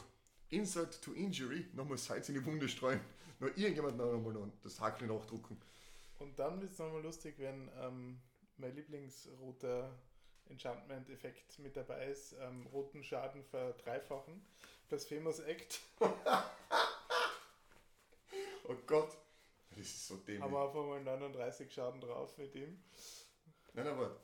Insult 0.51 1.03
to 1.03 1.13
Injury, 1.13 1.67
nochmal 1.73 1.99
Salz 1.99 2.29
in 2.29 2.37
die 2.37 2.47
Wunde 2.47 2.69
streuen. 2.69 3.01
Noch 3.41 3.49
irgendjemand 3.49 3.97
noch 3.97 4.13
nochmal 4.13 4.53
das 4.63 4.81
Hakel 4.81 5.09
nachdrucken. 5.09 5.61
Und 6.21 6.39
dann 6.39 6.61
wird 6.61 6.71
es 6.71 6.79
nochmal 6.79 7.03
lustig, 7.03 7.35
wenn 7.39 7.69
ähm, 7.81 8.21
mein 8.59 8.77
Lieblingsroter 8.77 9.93
Enchantment-Effekt 10.49 11.59
mit 11.59 11.77
dabei 11.77 12.07
ist, 12.09 12.35
ähm, 12.41 12.67
roten 12.67 13.03
Schaden 13.03 13.43
verdreifachen. 13.45 14.45
Das 14.89 15.07
Famous 15.07 15.41
Act. 15.41 15.81
oh 18.65 18.77
Gott. 18.87 19.17
Das 19.71 19.79
ist 19.79 20.07
so 20.07 20.17
dämlich. 20.19 20.43
Haben 20.43 20.53
wir 20.53 20.65
einfach 20.65 20.85
mal 20.85 21.03
39 21.03 21.73
Schaden 21.73 22.01
drauf 22.01 22.37
mit 22.39 22.55
ihm. 22.55 22.83
Nein, 23.73 23.89
aber. 23.89 24.21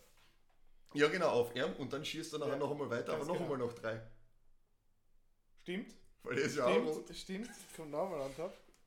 Ja, 0.94 1.08
genau, 1.08 1.28
auf 1.30 1.54
er 1.54 1.78
und 1.78 1.92
dann 1.92 2.04
schießt 2.04 2.32
er 2.32 2.40
nachher 2.40 2.52
ja, 2.52 2.58
noch 2.58 2.70
einmal 2.70 2.90
weiter, 2.90 3.14
aber 3.14 3.24
noch 3.24 3.34
genau. 3.34 3.44
einmal 3.44 3.58
noch 3.58 3.72
drei. 3.72 4.00
Stimmt. 5.62 5.94
Weil 6.22 6.34
der 6.36 6.44
ist 6.44 6.56
ja 6.56 6.68
stimmt, 6.68 6.88
auch 6.88 6.96
rot. 6.96 7.16
Stimmt, 7.16 7.50
kommt 7.76 7.90
nochmal 7.90 8.22
an 8.22 8.36
top. 8.36 8.56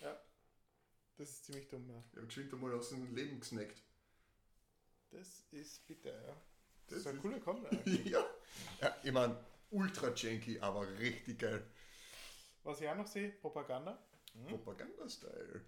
ja. 0.00 0.20
Das 1.16 1.30
ist 1.30 1.44
ziemlich 1.46 1.68
dumm, 1.68 1.88
ja. 1.88 2.02
Ja, 2.14 2.24
geschwind 2.24 2.52
einmal 2.52 2.74
aus 2.74 2.90
dem 2.90 3.14
Leben 3.14 3.40
gesnackt. 3.40 3.82
Das 5.10 5.44
ist 5.50 5.86
bitter, 5.86 6.12
ja. 6.12 6.36
Das, 6.88 6.98
ist 6.98 7.06
eine 7.06 7.18
coole 7.18 7.40
Kombi. 7.40 7.68
ja. 8.10 8.24
ja, 8.80 8.96
ich 9.02 9.12
meine, 9.12 9.36
ultra 9.70 10.12
janky, 10.14 10.60
aber 10.60 10.86
richtig 10.98 11.38
geil. 11.38 11.66
Was 12.62 12.80
ich 12.80 12.88
auch 12.88 12.96
noch 12.96 13.06
sehe, 13.06 13.30
Propaganda. 13.30 13.98
Mhm. 14.34 14.48
Propaganda-Style. 14.48 15.64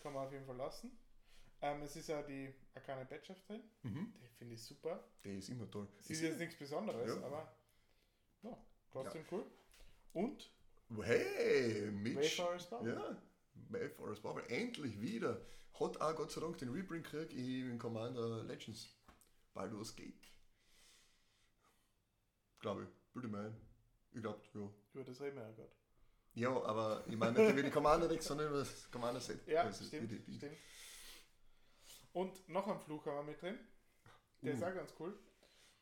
Kann 0.00 0.12
man 0.12 0.26
auf 0.26 0.32
jeden 0.32 0.46
Fall 0.46 0.56
lassen. 0.56 0.96
Ähm, 1.62 1.82
es 1.82 1.96
ist 1.96 2.08
ja 2.08 2.22
die 2.22 2.52
Arcane 2.74 3.04
Battschaft 3.04 3.48
drin. 3.48 3.62
Mhm. 3.82 4.12
Die 4.20 4.28
finde 4.28 4.54
ich 4.54 4.62
super. 4.62 5.04
Die 5.24 5.38
ist 5.38 5.48
immer 5.50 5.70
toll. 5.70 5.88
Sie 6.00 6.14
ist 6.14 6.22
jetzt 6.22 6.38
nichts 6.38 6.56
Besonderes, 6.56 7.16
ja. 7.16 7.26
aber 7.26 7.54
ja, 8.42 8.56
trotzdem 8.90 9.22
ja. 9.22 9.28
cool. 9.32 9.46
Und? 10.14 10.50
Hey, 11.02 11.90
Mitch. 11.90 12.38
Wayfarer's 12.38 12.68
Ja, 13.54 13.80
Wayfarer's 13.80 14.20
Bubble. 14.20 14.48
Endlich 14.48 15.00
wieder. 15.00 15.40
Hat 15.78 16.00
auch 16.00 16.14
Gott 16.14 16.30
sei 16.30 16.40
Dank 16.40 16.58
den 16.58 16.70
Rebring 16.70 17.02
gekriegt 17.02 17.32
in 17.32 17.78
Commander 17.78 18.44
Legends. 18.44 18.88
Baldur's 19.54 19.94
Gate. 19.96 20.28
Glaube 22.60 22.84
ich. 22.84 22.88
Bilde 23.12 23.28
mir 23.28 23.38
ein. 23.38 23.56
Ich 24.12 24.22
glaube, 24.22 24.40
ja. 24.54 24.70
Über 24.92 25.04
das 25.04 25.20
reden 25.20 25.36
wir 25.36 25.42
ja 25.42 25.52
gerade. 25.52 25.72
Ja, 26.34 26.62
aber 26.62 27.04
ich 27.08 27.16
meine 27.16 27.38
nicht 27.38 27.52
über 27.52 27.62
die 27.62 27.70
Commander-Decks, 27.70 28.26
sondern 28.26 28.48
über 28.48 28.58
das 28.60 28.90
Commander-Set. 28.90 29.46
Ja, 29.46 29.62
also 29.62 29.84
stimmt, 29.84 30.10
die, 30.10 30.20
die. 30.20 30.36
stimmt. 30.36 30.56
Und 32.12 32.48
noch 32.48 32.66
ein 32.68 32.80
Fluch 32.80 33.06
haben 33.06 33.26
wir 33.26 33.32
mit 33.32 33.42
drin. 33.42 33.58
Der 34.42 34.52
uh. 34.52 34.56
ist 34.56 34.62
auch 34.62 34.74
ganz 34.74 34.94
cool. 34.98 35.18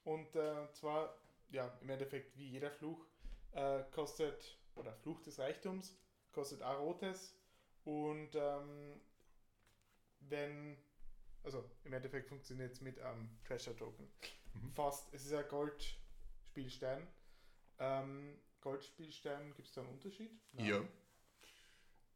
Und 0.04 0.34
äh, 0.36 0.72
zwar, 0.72 1.14
ja, 1.50 1.78
im 1.80 1.90
Endeffekt 1.90 2.36
wie 2.36 2.48
jeder 2.48 2.70
Fluch, 2.70 3.04
äh, 3.52 3.82
kostet, 3.92 4.58
oder 4.74 4.94
Fluch 4.94 5.20
des 5.20 5.38
Reichtums, 5.38 5.96
kostet 6.32 6.62
auch 6.62 6.80
Rotes. 6.80 7.34
Und 7.88 8.34
ähm, 8.34 9.00
wenn, 10.20 10.76
also 11.42 11.64
im 11.84 11.94
Endeffekt 11.94 12.28
funktioniert 12.28 12.74
es 12.74 12.82
mit 12.82 13.00
einem 13.00 13.20
ähm, 13.20 13.30
Treasure 13.46 13.74
Token. 13.74 14.06
Mhm. 14.52 14.72
Fast, 14.74 15.08
es 15.14 15.24
ist 15.24 15.32
ein 15.32 15.48
Goldspielstein. 15.48 17.06
Ähm, 17.78 18.36
Goldspielstein, 18.60 19.54
gibt 19.54 19.68
es 19.68 19.74
da 19.74 19.80
einen 19.80 19.90
Unterschied? 19.92 20.30
Nein. 20.52 20.66
Ja. 20.66 20.84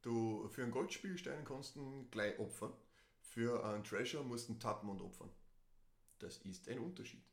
Du, 0.02 0.46
für 0.50 0.62
einen 0.62 0.72
Goldspielstein 0.72 1.42
kannst 1.46 1.74
du 1.76 2.06
gleich 2.10 2.38
opfern. 2.38 2.74
Für 3.22 3.64
einen 3.64 3.82
Treasure 3.82 4.24
musst 4.24 4.50
du 4.50 4.54
tappen 4.54 4.90
und 4.90 5.00
opfern. 5.00 5.30
Das 6.18 6.36
ist 6.36 6.68
ein 6.68 6.80
Unterschied. 6.80 7.24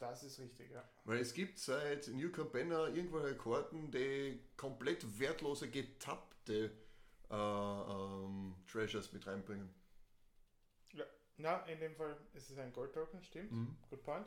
Das 0.00 0.24
ist 0.24 0.40
richtig, 0.40 0.72
ja. 0.72 0.82
Weil 1.04 1.20
es 1.20 1.32
gibt 1.32 1.60
seit 1.60 2.08
New 2.08 2.32
Capenna 2.32 2.88
irgendwelche 2.88 3.36
Karten, 3.36 3.92
die 3.92 4.40
komplett 4.56 5.20
wertlose, 5.20 5.70
getappte 5.70 6.72
äh, 7.30 7.34
ähm, 7.34 8.54
Treasures 8.66 9.12
mit 9.12 9.26
reinbringen. 9.26 9.68
Ja, 10.92 11.04
na, 11.36 11.58
in 11.66 11.80
dem 11.80 11.94
Fall 11.94 12.16
ist 12.34 12.50
es 12.50 12.58
ein 12.58 12.72
Gold-Token, 12.72 13.22
stimmt. 13.22 13.52
Mhm. 13.52 13.76
Good 13.90 14.02
point. 14.02 14.26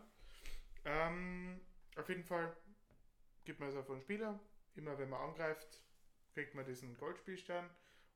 Ähm, 0.85 1.59
auf 1.95 2.07
jeden 2.09 2.23
Fall 2.23 2.55
gibt 3.43 3.59
man 3.59 3.69
es 3.69 3.75
auf 3.75 3.89
einen 3.89 4.01
Spieler. 4.01 4.39
Immer 4.75 4.97
wenn 4.97 5.09
man 5.09 5.21
angreift, 5.21 5.81
kriegt 6.33 6.55
man 6.55 6.65
diesen 6.65 6.95
Goldspielstern. 6.97 7.69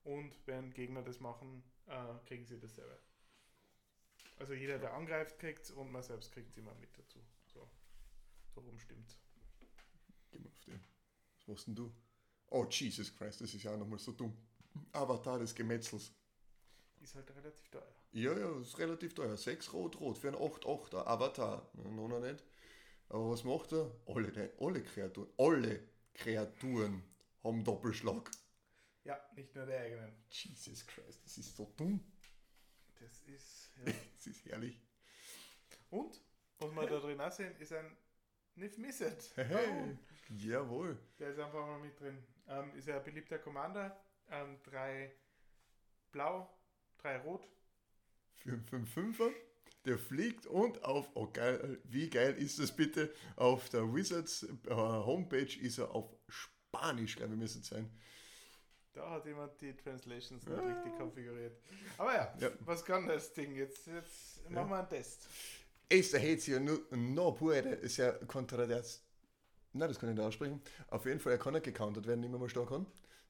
Und 0.03 0.35
wenn 0.45 0.71
Gegner 0.73 1.01
das 1.01 1.19
machen, 1.19 1.63
äh, 1.87 2.27
kriegen 2.27 2.45
sie 2.45 2.59
dasselbe. 2.59 2.99
Also 4.37 4.53
jeder, 4.53 4.77
der 4.77 4.93
angreift, 4.93 5.39
kriegt 5.39 5.63
es 5.63 5.71
und 5.71 5.91
man 5.91 6.03
selbst 6.03 6.31
kriegt 6.31 6.51
es 6.51 6.57
immer 6.57 6.75
mit 6.75 6.95
dazu. 6.97 7.19
So, 7.45 7.67
so 8.53 8.61
rum 8.61 8.79
stimmt's. 8.79 9.19
Geh 10.31 10.39
mal 10.39 10.49
auf 10.49 10.59
den. 10.59 10.83
Was 11.37 11.47
machst 11.47 11.67
denn 11.67 11.75
du? 11.75 11.95
Oh, 12.47 12.65
Jesus 12.69 13.15
Christ, 13.15 13.41
das 13.41 13.53
ist 13.53 13.63
ja 13.63 13.75
nochmal 13.75 13.99
so 13.99 14.11
dumm. 14.11 14.37
Avatar 14.91 15.39
des 15.39 15.53
Gemetzels. 15.55 16.11
Ist 17.01 17.15
halt 17.15 17.29
relativ 17.35 17.69
teuer. 17.69 17.95
Ja, 18.11 18.37
ja, 18.37 18.59
ist 18.61 18.77
relativ 18.79 19.13
teuer. 19.13 19.35
6 19.37 19.73
Rot-Rot 19.73 20.17
für 20.17 20.29
einen 20.29 20.37
8-8er 20.37 21.05
Avatar. 21.05 21.69
Noch, 21.73 22.07
noch 22.07 22.19
nicht. 22.19 22.43
Aber 23.09 23.31
was 23.31 23.43
macht 23.43 23.73
er? 23.73 23.91
Alle, 24.07 24.53
alle 24.59 24.83
Kreaturen, 24.83 25.29
alle 25.37 25.87
Kreaturen 26.13 27.03
haben 27.43 27.63
Doppelschlag. 27.63 28.31
Ja, 29.03 29.19
nicht 29.35 29.53
nur 29.53 29.65
der 29.65 29.81
eigenen. 29.81 30.11
Jesus 30.29 30.85
Christ, 30.87 31.23
das 31.23 31.37
ist 31.37 31.55
so 31.55 31.71
dumm. 31.77 31.99
Das 32.99 33.21
ist. 33.21 33.71
Ja. 33.77 33.93
das 34.15 34.27
ist 34.27 34.45
herrlich. 34.45 34.81
Und, 35.91 36.19
was 36.57 36.71
wir 36.71 36.87
da 36.87 36.99
drin 36.99 37.21
auch 37.21 37.31
sehen, 37.31 37.55
ist 37.59 37.73
ein 37.73 37.95
Nif 38.55 38.77
Misset. 38.77 39.31
Hey, 39.35 39.97
jawohl. 40.29 40.97
Der 41.19 41.29
ist 41.29 41.39
einfach 41.39 41.65
mal 41.67 41.79
mit 41.79 41.99
drin. 41.99 42.17
Ähm, 42.47 42.73
ist 42.75 42.87
ja 42.87 42.97
ein 42.97 43.03
beliebter 43.03 43.37
Commander. 43.37 43.95
Ähm, 44.31 44.57
drei 44.63 45.13
blau, 46.11 46.49
drei 46.97 47.17
rot. 47.17 47.47
Für 48.35 48.51
einen 48.51 48.87
5-5er, 48.87 49.31
der 49.85 49.97
fliegt 49.97 50.45
und 50.45 50.83
auf, 50.83 51.09
oh 51.15 51.27
geil, 51.31 51.79
wie 51.83 52.09
geil 52.09 52.35
ist 52.37 52.59
das 52.59 52.75
bitte, 52.75 53.13
auf 53.35 53.69
der 53.69 53.93
Wizards 53.93 54.43
äh, 54.43 54.73
Homepage 54.73 55.59
ist 55.59 55.77
er 55.77 55.91
auf 55.91 56.09
Spanisch, 56.27 57.15
glaube 57.15 57.33
ich, 57.33 57.39
müsste 57.39 57.59
es 57.59 57.67
sein. 57.67 57.89
Da 58.93 59.09
hat 59.11 59.25
jemand 59.25 59.59
die 59.59 59.75
Translations 59.75 60.45
nicht 60.45 60.57
ja. 60.57 60.63
richtig 60.63 60.97
konfiguriert. 60.97 61.59
Aber 61.97 62.13
ja, 62.13 62.33
ja, 62.39 62.49
was 62.61 62.83
kann 62.85 63.07
das 63.07 63.33
Ding? 63.33 63.53
Jetzt, 63.55 63.87
jetzt 63.87 64.41
ja. 64.45 64.51
machen 64.51 64.69
wir 64.69 64.79
einen 64.79 64.89
Test. 64.89 65.27
Esta 65.89 66.17
Hezio 66.17 66.59
no, 66.59 66.79
no 66.91 67.33
puede 67.33 67.87
ser 67.89 68.13
contra 68.25 68.65
das. 68.65 69.03
Nein, 69.73 69.89
das 69.89 69.99
kann 69.99 70.09
ich 70.09 70.15
nicht 70.15 70.25
aussprechen. 70.25 70.61
Auf 70.87 71.05
jeden 71.05 71.19
Fall, 71.19 71.33
er 71.33 71.37
kann 71.37 71.53
nicht 71.53 71.65
gecountert 71.65 72.07
werden, 72.07 72.23
immer 72.23 72.37
mal 72.37 72.47
stark 72.47 72.69
kann. 72.69 72.85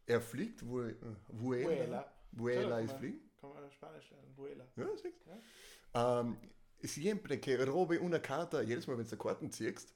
Er 0.05 0.21
fliegt, 0.21 0.65
wo, 0.67 0.81
äh, 0.81 0.95
Vuela. 1.29 2.11
Vuela 2.31 2.79
ist 2.79 2.93
fliegen. 2.93 3.21
Kann 3.39 3.53
man 3.53 3.71
Spanisch 3.71 4.09
lernen, 4.11 4.37
Vuela. 4.37 4.65
Ja, 4.75 4.87
siehst 4.95 5.25
ja. 5.25 6.21
Ähm, 6.21 6.37
siempre 6.81 7.39
que 7.39 7.63
robe 7.63 7.99
una 7.99 8.19
carta, 8.19 8.61
jedes 8.61 8.87
Mal, 8.87 8.97
wenn 8.97 9.07
du 9.07 9.17
Karten 9.17 9.51
ziehst, 9.51 9.93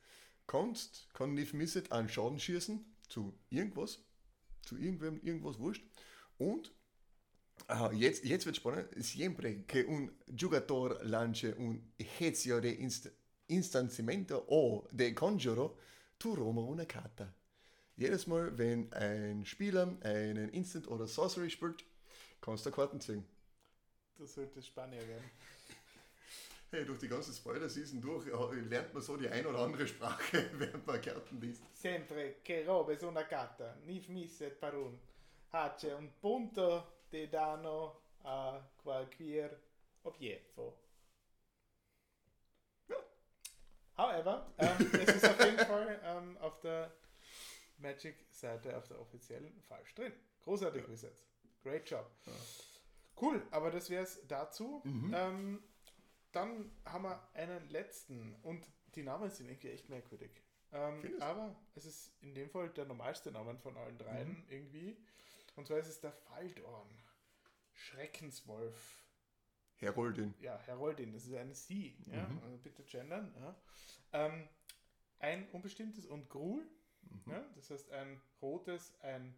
kannst, 0.47 1.07
kann 1.13 1.33
nicht 1.33 1.53
Misset 1.53 1.91
einen 1.91 2.09
Schaden 2.09 2.39
schießen 2.39 2.83
zu 3.07 3.33
irgendwas 3.49 3.99
zu 4.69 4.77
irgendwem 4.77 5.19
irgendwas 5.21 5.59
wurscht. 5.59 5.83
Und 6.37 6.71
uh, 7.69 7.91
jetzt, 7.91 8.23
jetzt 8.23 8.45
wird 8.45 8.55
spannend. 8.55 8.87
Siempre 8.97 9.63
que 9.63 9.85
un 9.85 10.11
jugador 10.27 10.99
lance 11.03 11.55
un 11.55 11.91
ejercicio 11.97 12.61
de 12.61 12.71
inst 12.71 13.11
instanciamento 13.47 14.45
o 14.47 14.87
de 14.91 15.13
conjuro, 15.13 15.77
tu 16.19 16.35
roma 16.35 16.61
una 16.61 16.85
carta. 16.85 17.33
Jedes 17.99 18.27
Mal, 18.27 18.57
wenn 18.57 18.93
ein 18.93 19.45
Spieler 19.45 19.97
einen 20.03 20.47
Instant 20.47 20.87
oder 20.87 21.05
Sorcery 21.05 21.49
spielt, 21.49 21.83
kannst 22.39 22.65
du 22.65 22.71
Karten 22.71 23.01
ziehen. 23.01 23.27
Das 24.17 24.35
sollte 24.35 24.61
Spanier 24.61 25.05
werden. 25.05 25.29
Hey, 26.71 26.85
durch 26.85 26.99
die 26.99 27.09
ganze 27.09 27.33
Spoiler-Season 27.33 27.99
durch 27.99 28.25
lernt 28.69 28.93
man 28.93 29.03
so 29.03 29.17
die 29.17 29.27
ein 29.27 29.45
oder 29.45 29.59
andere 29.59 29.85
Sprache, 29.85 30.49
während 30.53 30.87
man 30.87 31.01
Karten 31.01 31.41
liest. 31.41 31.61
Sempre 31.73 32.35
che 32.41 32.63
robe 32.63 32.97
su 32.97 33.05
una 33.05 33.25
carta, 33.25 33.75
ni 33.83 34.01
misset 34.07 34.57
per 34.57 34.75
un. 34.75 34.97
Hace 35.51 35.91
un 35.91 36.09
punto 36.21 37.01
di 37.09 37.27
danno 37.27 37.99
a 38.23 38.65
qualquier 38.81 39.59
obietto. 40.03 40.77
Ja. 42.87 42.95
However, 43.97 44.53
ähm, 44.57 44.89
es 44.93 45.15
ist 45.15 45.25
auf 45.25 45.43
jeden 45.43 45.65
Fall 45.65 45.99
ähm, 46.05 46.37
auf 46.37 46.61
der 46.61 46.93
Magic-Seite, 47.79 48.77
auf 48.77 48.87
der 48.87 48.99
offiziellen, 48.99 49.61
falsch 49.67 49.93
drin. 49.95 50.13
Großartig 50.43 50.83
ja. 50.83 50.89
Wizards. 50.89 51.25
Great 51.63 51.89
job. 51.89 52.09
Ja. 52.25 52.33
Cool, 53.21 53.41
aber 53.51 53.71
das 53.71 53.89
wäre 53.89 54.03
es 54.03 54.25
dazu. 54.27 54.81
Mhm. 54.85 55.13
Ähm, 55.13 55.63
dann 56.31 56.71
haben 56.85 57.03
wir 57.03 57.27
einen 57.33 57.69
letzten 57.69 58.35
und 58.43 58.65
die 58.95 59.03
Namen 59.03 59.29
sind 59.29 59.49
irgendwie 59.49 59.69
echt 59.69 59.89
merkwürdig. 59.89 60.31
Ähm, 60.71 61.01
aber 61.19 61.55
es 61.75 61.85
ist 61.85 62.13
in 62.21 62.33
dem 62.35 62.49
Fall 62.49 62.69
der 62.69 62.85
normalste 62.85 63.31
Name 63.31 63.57
von 63.57 63.75
allen 63.75 63.97
dreien 63.97 64.29
mhm. 64.29 64.45
irgendwie. 64.49 64.97
Und 65.55 65.67
zwar 65.67 65.79
ist 65.79 65.87
es 65.87 65.99
der 65.99 66.11
Faldorn. 66.11 66.89
Schreckenswolf. 67.73 69.03
Heroldin. 69.77 70.33
Ja, 70.41 70.59
Heroldin, 70.59 71.13
das 71.13 71.25
ist 71.25 71.33
eine 71.33 71.55
Sie. 71.55 71.97
Ja? 72.05 72.27
Mhm. 72.27 72.43
Also 72.43 72.57
bitte 72.57 72.83
gendern. 72.83 73.33
Ja? 73.39 73.55
Ähm, 74.13 74.47
ein 75.19 75.49
unbestimmtes 75.51 76.05
und 76.05 76.29
Grul. 76.29 76.67
Mhm. 77.09 77.31
Ja? 77.31 77.45
Das 77.55 77.69
heißt 77.69 77.91
ein 77.91 78.21
rotes, 78.41 78.99
ein 79.01 79.35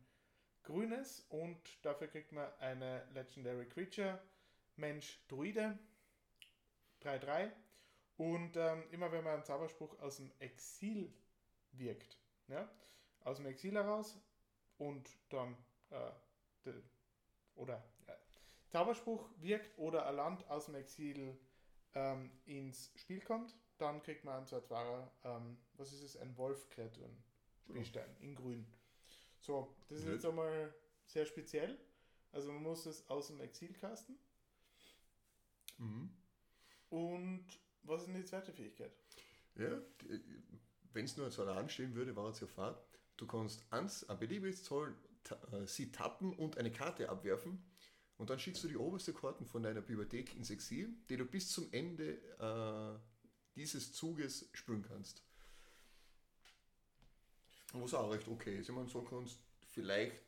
grünes 0.63 1.25
und 1.29 1.59
dafür 1.83 2.07
kriegt 2.07 2.31
man 2.31 2.51
eine 2.59 3.05
Legendary 3.13 3.67
Creature. 3.67 4.19
Mensch, 4.75 5.19
Druide 5.27 5.77
3-3. 7.03 7.51
Und 8.17 8.55
ähm, 8.55 8.83
immer 8.91 9.11
wenn 9.11 9.23
man 9.23 9.33
einen 9.35 9.43
Zauberspruch 9.43 9.99
aus 9.99 10.17
dem 10.17 10.31
Exil 10.39 11.11
wirkt, 11.71 12.19
ja, 12.47 12.69
aus 13.21 13.37
dem 13.37 13.47
Exil 13.47 13.73
heraus 13.73 14.19
und 14.77 15.09
dann 15.29 15.57
äh, 15.89 16.11
de, 16.65 16.73
oder 17.55 17.83
ja, 18.07 18.15
Zauberspruch 18.69 19.27
wirkt 19.37 19.77
oder 19.77 20.05
ein 20.05 20.15
Land 20.15 20.47
aus 20.49 20.65
dem 20.65 20.75
Exil 20.75 21.39
ähm, 21.95 22.31
ins 22.45 22.91
Spiel 22.95 23.21
kommt, 23.21 23.55
dann 23.77 24.03
kriegt 24.03 24.23
man 24.23 24.37
einen 24.37 24.47
2 24.47 25.07
ähm, 25.23 25.57
was 25.73 25.91
ist 25.91 26.03
es, 26.03 26.17
ein 26.17 26.37
Wolf-Kreaturen 26.37 27.23
Spielstein 27.69 28.15
in 28.19 28.35
grün. 28.35 28.65
So, 29.39 29.75
das 29.89 29.99
ist 29.99 30.07
jetzt 30.07 30.25
einmal 30.25 30.73
sehr 31.05 31.25
speziell. 31.25 31.79
Also 32.31 32.51
man 32.51 32.63
muss 32.63 32.85
es 32.85 33.07
aus 33.09 33.27
dem 33.27 33.41
Exil 33.41 33.73
casten. 33.73 34.17
Mhm. 35.77 36.09
Und 36.89 37.45
was 37.83 38.01
ist 38.01 38.07
denn 38.07 38.15
die 38.15 38.25
zweite 38.25 38.53
Fähigkeit? 38.53 38.91
Ja, 39.55 39.81
wenn 40.93 41.05
es 41.05 41.17
nur 41.17 41.29
so 41.31 41.43
anstehen 41.43 41.95
würde, 41.95 42.15
war 42.15 42.29
es 42.29 42.39
ja 42.39 42.47
Fahrt. 42.47 42.85
Du 43.17 43.27
kannst 43.27 43.65
ans, 43.71 44.07
ein 44.09 44.19
beliebiges 44.19 44.63
Zoll 44.63 44.95
äh, 45.51 45.67
sie 45.67 45.91
tappen 45.91 46.33
und 46.33 46.57
eine 46.57 46.71
Karte 46.71 47.09
abwerfen. 47.09 47.63
Und 48.17 48.29
dann 48.29 48.39
schickst 48.39 48.63
du 48.63 48.67
die 48.67 48.77
oberste 48.77 49.13
Karten 49.13 49.45
von 49.45 49.63
deiner 49.63 49.81
Bibliothek 49.81 50.35
ins 50.35 50.51
Exil, 50.51 50.95
die 51.09 51.17
du 51.17 51.25
bis 51.25 51.49
zum 51.49 51.71
Ende 51.71 52.19
äh, 52.39 52.99
dieses 53.55 53.93
Zuges 53.93 54.49
spüren 54.53 54.83
kannst. 54.83 55.23
Was 57.73 57.93
auch 57.93 58.11
recht 58.11 58.27
okay 58.27 58.59
ist. 58.59 58.69
Ich 58.69 58.75
meine, 58.75 58.89
so 58.89 59.01
kannst 59.01 59.39
vielleicht 59.67 60.21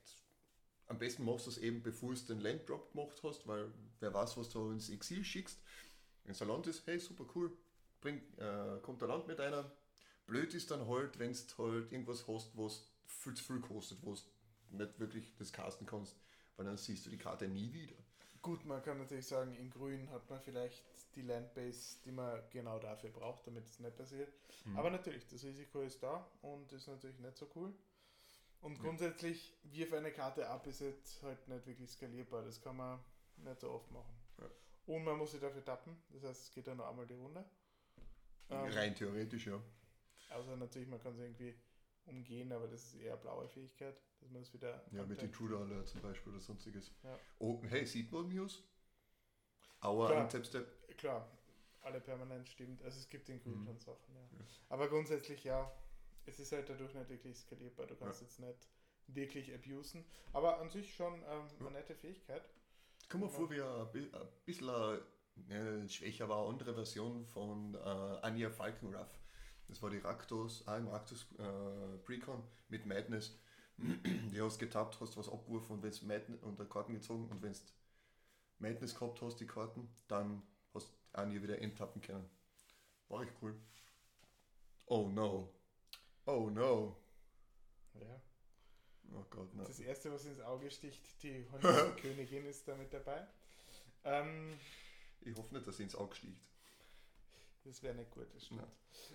am 0.87 0.99
besten 0.99 1.25
machst 1.25 1.47
du 1.47 1.49
es 1.49 1.57
eben, 1.57 1.81
bevor 1.81 2.13
du 2.13 2.19
den 2.21 2.39
Landdrop 2.39 2.91
gemacht 2.91 3.17
hast, 3.23 3.47
weil 3.47 3.71
wer 3.99 4.13
weiß, 4.13 4.37
was 4.37 4.49
du 4.49 4.71
ins 4.71 4.89
Exil 4.89 5.23
schickst. 5.23 5.59
Wenn 6.23 6.33
es 6.33 6.41
ein 6.41 6.47
Land 6.47 6.67
ist, 6.67 6.85
hey, 6.85 6.99
super 6.99 7.25
cool, 7.35 7.51
bring, 8.01 8.21
äh, 8.37 8.79
kommt 8.81 9.01
der 9.01 9.07
Land 9.07 9.27
mit 9.27 9.39
einer. 9.39 9.71
Blöd 10.25 10.53
ist 10.53 10.71
dann 10.71 10.87
halt, 10.87 11.19
wenn 11.19 11.33
du 11.33 11.63
halt 11.63 11.91
irgendwas 11.91 12.27
hast, 12.27 12.55
was 12.57 12.87
viel 13.05 13.33
zu 13.33 13.43
viel 13.43 13.59
kostet, 13.59 14.03
du 14.03 14.15
nicht 14.69 14.99
wirklich 14.99 15.33
das 15.37 15.51
casten 15.51 15.85
kannst, 15.85 16.15
weil 16.55 16.65
dann 16.65 16.77
siehst 16.77 17.05
du 17.05 17.09
die 17.09 17.17
Karte 17.17 17.47
nie 17.47 17.73
wieder. 17.73 17.95
Gut, 18.43 18.65
man 18.65 18.83
kann 18.83 18.97
natürlich 18.97 19.25
sagen, 19.25 19.55
in 19.55 19.69
Grün 19.69 20.09
hat 20.11 20.29
man 20.29 20.41
vielleicht 20.41 20.83
die 21.15 21.21
Landbase, 21.21 21.99
die 22.03 22.11
man 22.11 22.41
genau 22.51 22.77
dafür 22.77 23.09
braucht, 23.09 23.47
damit 23.47 23.65
es 23.69 23.79
nicht 23.79 23.95
passiert. 23.95 24.33
Mhm. 24.65 24.77
Aber 24.77 24.89
natürlich, 24.89 25.25
das 25.29 25.45
Risiko 25.45 25.79
ist 25.79 26.03
da 26.03 26.27
und 26.41 26.71
ist 26.73 26.87
natürlich 26.87 27.17
nicht 27.19 27.37
so 27.37 27.47
cool. 27.55 27.73
Und 28.59 28.79
grundsätzlich, 28.79 29.53
wirf 29.63 29.93
eine 29.93 30.11
Karte 30.11 30.49
ab, 30.49 30.67
ist 30.67 30.81
jetzt 30.81 31.23
halt 31.23 31.47
nicht 31.47 31.65
wirklich 31.65 31.89
skalierbar. 31.89 32.43
Das 32.43 32.61
kann 32.61 32.75
man 32.75 32.99
nicht 33.37 33.61
so 33.61 33.71
oft 33.71 33.89
machen. 33.91 34.13
Ja. 34.39 34.49
Und 34.87 35.05
man 35.05 35.17
muss 35.17 35.31
sich 35.31 35.39
dafür 35.39 35.63
tappen, 35.63 35.95
das 36.09 36.23
heißt, 36.23 36.43
es 36.43 36.51
geht 36.51 36.67
ja 36.67 36.75
nur 36.75 36.89
einmal 36.89 37.07
die 37.07 37.13
Runde. 37.13 37.45
Ähm, 38.49 38.71
Rein 38.73 38.93
theoretisch, 38.93 39.47
ja. 39.47 39.61
Also 40.29 40.53
natürlich, 40.57 40.89
man 40.89 41.01
kann 41.01 41.13
es 41.13 41.19
irgendwie 41.19 41.55
umgehen, 42.05 42.51
aber 42.51 42.67
das 42.67 42.83
ist 42.83 42.95
eher 42.95 43.17
blaue 43.17 43.47
Fähigkeit, 43.47 44.01
dass 44.19 44.29
man 44.31 44.41
es 44.41 44.53
wieder. 44.53 44.83
Ja, 44.91 45.05
mit 45.05 45.21
Intruder 45.21 45.59
Alert 45.59 45.87
zum 45.87 46.01
Beispiel 46.01 46.33
oder 46.33 46.41
sonstiges. 46.41 46.91
Ja. 47.03 47.17
Oh, 47.39 47.61
hey, 47.67 47.85
sieht 47.85 48.11
man 48.11 48.27
News? 48.27 48.63
Our 49.83 50.07
Klar, 50.07 50.43
Step. 50.43 50.97
Klar, 50.97 51.29
alle 51.81 51.99
permanent 51.99 52.47
stimmt. 52.47 52.81
Also 52.83 52.99
es 52.99 53.09
gibt 53.09 53.29
in 53.29 53.39
Grün 53.39 53.63
mhm. 53.63 53.79
Sachen, 53.79 54.15
ja. 54.15 54.21
ja. 54.21 54.45
Aber 54.69 54.87
grundsätzlich 54.87 55.43
ja, 55.43 55.71
es 56.25 56.39
ist 56.39 56.51
halt 56.51 56.69
dadurch 56.69 56.93
nicht 56.93 57.09
wirklich 57.09 57.37
skalierbar. 57.37 57.87
Du 57.87 57.95
kannst 57.95 58.21
ja. 58.21 58.27
jetzt 58.27 58.39
nicht 58.39 58.67
wirklich 59.07 59.53
abusen. 59.53 60.05
Aber 60.31 60.59
an 60.59 60.69
sich 60.69 60.93
schon 60.93 61.15
ähm, 61.15 61.47
eine 61.59 61.71
nette 61.71 61.95
Fähigkeit. 61.95 62.49
Komm 63.09 63.21
mal 63.21 63.29
vor, 63.29 63.49
wie 63.51 63.61
ein 63.61 64.09
bisschen 64.45 64.69
eine 65.49 65.89
schwächer 65.89 66.29
war, 66.29 66.47
andere 66.47 66.73
Version 66.73 67.25
von 67.25 67.75
äh, 67.75 67.77
Anja 67.77 68.49
Falkenruff. 68.49 69.09
Das 69.67 69.81
war 69.81 69.89
die 69.89 69.97
Raktos, 69.97 70.67
auch 70.67 70.77
im 70.77 70.87
Raktos 70.87 71.25
äh, 71.37 71.97
Precon 72.05 72.43
mit 72.69 72.85
Madness. 72.85 73.39
die 73.77 74.41
hast 74.41 74.59
getappt, 74.59 74.99
hast 74.99 75.17
was 75.17 75.29
abgeworfen 75.29 75.77
und 75.77 75.83
wenn 75.83 75.89
es 75.89 76.03
Madness 76.03 76.43
unter 76.43 76.65
Karten 76.65 76.93
gezogen 76.93 77.27
und 77.29 77.41
wenn 77.41 77.55
Madness 78.59 78.95
gehabt 78.95 79.21
hast, 79.21 79.37
die 79.37 79.47
Karten, 79.47 79.89
dann 80.07 80.43
hast 80.73 80.89
du 80.89 80.93
Anja 81.13 81.41
wieder 81.41 81.59
enttappen 81.59 82.01
können. 82.01 82.29
War 83.09 83.23
echt 83.23 83.33
cool. 83.41 83.55
Oh 84.85 85.07
no. 85.07 85.53
Oh 86.25 86.49
no. 86.49 86.95
Ja. 87.95 88.21
Oh 89.11 89.25
Gott, 89.29 89.53
nein. 89.53 89.65
Das 89.67 89.79
erste, 89.79 90.11
was 90.11 90.25
ins 90.25 90.39
Auge 90.39 90.69
sticht, 90.71 91.01
die 91.23 91.45
Königin 92.01 92.45
ist 92.45 92.67
da 92.67 92.75
mit 92.75 92.93
dabei. 92.93 93.27
Ähm, 94.03 94.57
ich 95.21 95.35
hoffe 95.35 95.53
nicht, 95.53 95.67
dass 95.67 95.77
sie 95.77 95.83
ins 95.83 95.95
Auge 95.95 96.15
sticht. 96.15 96.52
Das 97.63 97.81
wäre 97.81 97.95
nicht 97.95 98.11
gut, 98.11 98.27
das 98.33 98.45
stimmt. 98.45 98.67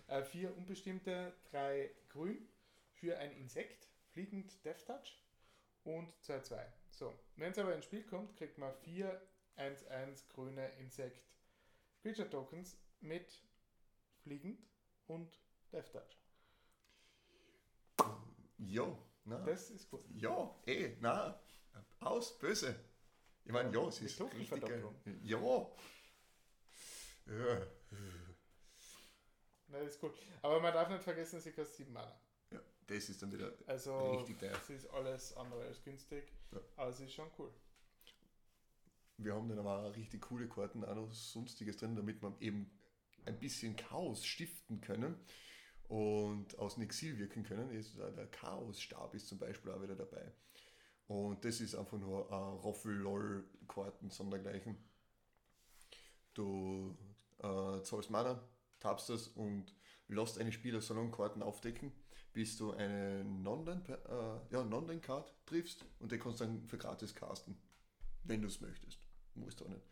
Äh, 0.06 0.22
vier 0.22 0.56
unbestimmte, 0.56 1.34
drei 1.50 1.90
grün 2.08 2.48
für 2.92 3.18
ein 3.18 3.32
Insekt, 3.32 3.90
fliegend 4.10 4.64
Death 4.64 4.86
Touch 4.86 5.22
und 5.84 6.12
2-2. 6.22 6.58
So, 6.90 7.12
wenn 7.36 7.52
es 7.52 7.58
aber 7.58 7.74
ins 7.74 7.84
Spiel 7.84 8.04
kommt, 8.04 8.36
kriegt 8.36 8.58
man 8.58 8.74
4 8.74 9.20
1-1 9.56 10.28
grüne 10.28 10.68
Insekt 10.78 11.28
Creature 12.00 12.30
Tokens 12.30 12.76
mit 13.00 13.42
fliegend 14.22 14.64
und 15.06 15.38
Death 15.72 15.92
Touch. 15.92 16.18
Jo, 18.56 18.98
na. 19.24 19.38
Das 19.44 19.70
ist 19.70 19.90
gut. 19.90 20.04
Ja, 20.14 20.54
eh, 20.66 20.96
na. 21.00 21.40
Aus, 22.00 22.38
böse. 22.38 22.74
Ich 23.44 23.52
meine, 23.52 23.72
ja, 23.72 23.86
es 23.88 24.00
ist 24.00 24.20
richtig. 24.20 24.62
Ja. 25.22 25.70
ja. 27.26 27.66
Das 29.68 29.86
ist 29.86 30.00
gut. 30.00 30.14
Aber 30.42 30.60
man 30.60 30.72
darf 30.72 30.88
nicht 30.88 31.02
vergessen, 31.02 31.40
sie 31.40 31.52
kostet 31.52 31.76
7 31.76 31.92
Mana. 31.92 32.18
Ja, 32.50 32.60
das 32.86 33.08
ist 33.08 33.22
dann 33.22 33.32
wieder 33.32 33.52
also, 33.66 34.12
richtig 34.12 34.38
teuer. 34.38 34.52
Das 34.52 34.70
ist 34.70 34.90
alles 34.90 35.36
andere 35.36 35.64
als 35.64 35.82
günstig, 35.82 36.32
ja. 36.52 36.60
aber 36.76 36.90
es 36.90 37.00
ist 37.00 37.12
schon 37.12 37.30
cool. 37.38 37.52
Wir 39.18 39.34
haben 39.34 39.48
dann 39.48 39.58
aber 39.58 39.82
auch 39.82 39.96
richtig 39.96 40.22
coole 40.22 40.48
Karten, 40.48 40.84
auch 40.84 40.94
noch 40.94 41.12
sonstiges 41.12 41.76
drin, 41.76 41.96
damit 41.96 42.22
man 42.22 42.36
eben 42.40 42.70
ein 43.26 43.38
bisschen 43.38 43.76
Chaos 43.76 44.24
stiften 44.24 44.80
können 44.80 45.16
und 45.88 46.58
aus 46.58 46.74
dem 46.74 46.84
Exil 46.84 47.18
wirken 47.18 47.42
können. 47.42 47.68
Der 47.70 48.26
Chaos-Stab 48.28 49.14
ist 49.14 49.28
zum 49.28 49.38
Beispiel 49.38 49.72
auch 49.72 49.82
wieder 49.82 49.96
dabei. 49.96 50.32
Und 51.08 51.44
das 51.44 51.60
ist 51.60 51.74
einfach 51.74 51.98
nur 51.98 52.30
ein 52.30 52.58
Roffel-LOL-Karten 52.58 54.10
sondergleichen. 54.10 54.76
Du 56.34 56.96
äh, 57.38 57.82
zahlst 57.82 58.10
Mana, 58.10 58.40
tappst 58.80 59.10
das 59.10 59.28
und 59.28 59.74
lässt 60.08 60.38
einen 60.38 60.52
Spieler 60.52 60.80
so 60.80 60.94
aufdecken, 60.94 61.92
bis 62.32 62.56
du 62.56 62.72
eine 62.72 63.24
Non-Land-Card 63.24 64.50
äh, 64.50 64.54
ja, 64.54 64.64
non 64.64 65.00
triffst 65.46 65.84
und 65.98 66.12
die 66.12 66.18
kannst 66.18 66.40
du 66.40 66.44
dann 66.44 66.66
für 66.66 66.78
gratis 66.78 67.14
casten. 67.14 67.58
Wenn 68.24 68.42
du 68.42 68.48
es 68.48 68.60
möchtest. 68.60 69.00
Musst 69.34 69.60
du 69.60 69.64
auch 69.64 69.70
nicht. 69.70 69.86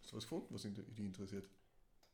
Hast 0.00 0.12
du 0.12 0.16
was 0.16 0.24
gefunden, 0.24 0.54
was 0.54 0.62
dich 0.62 0.98
interessiert? 0.98 1.48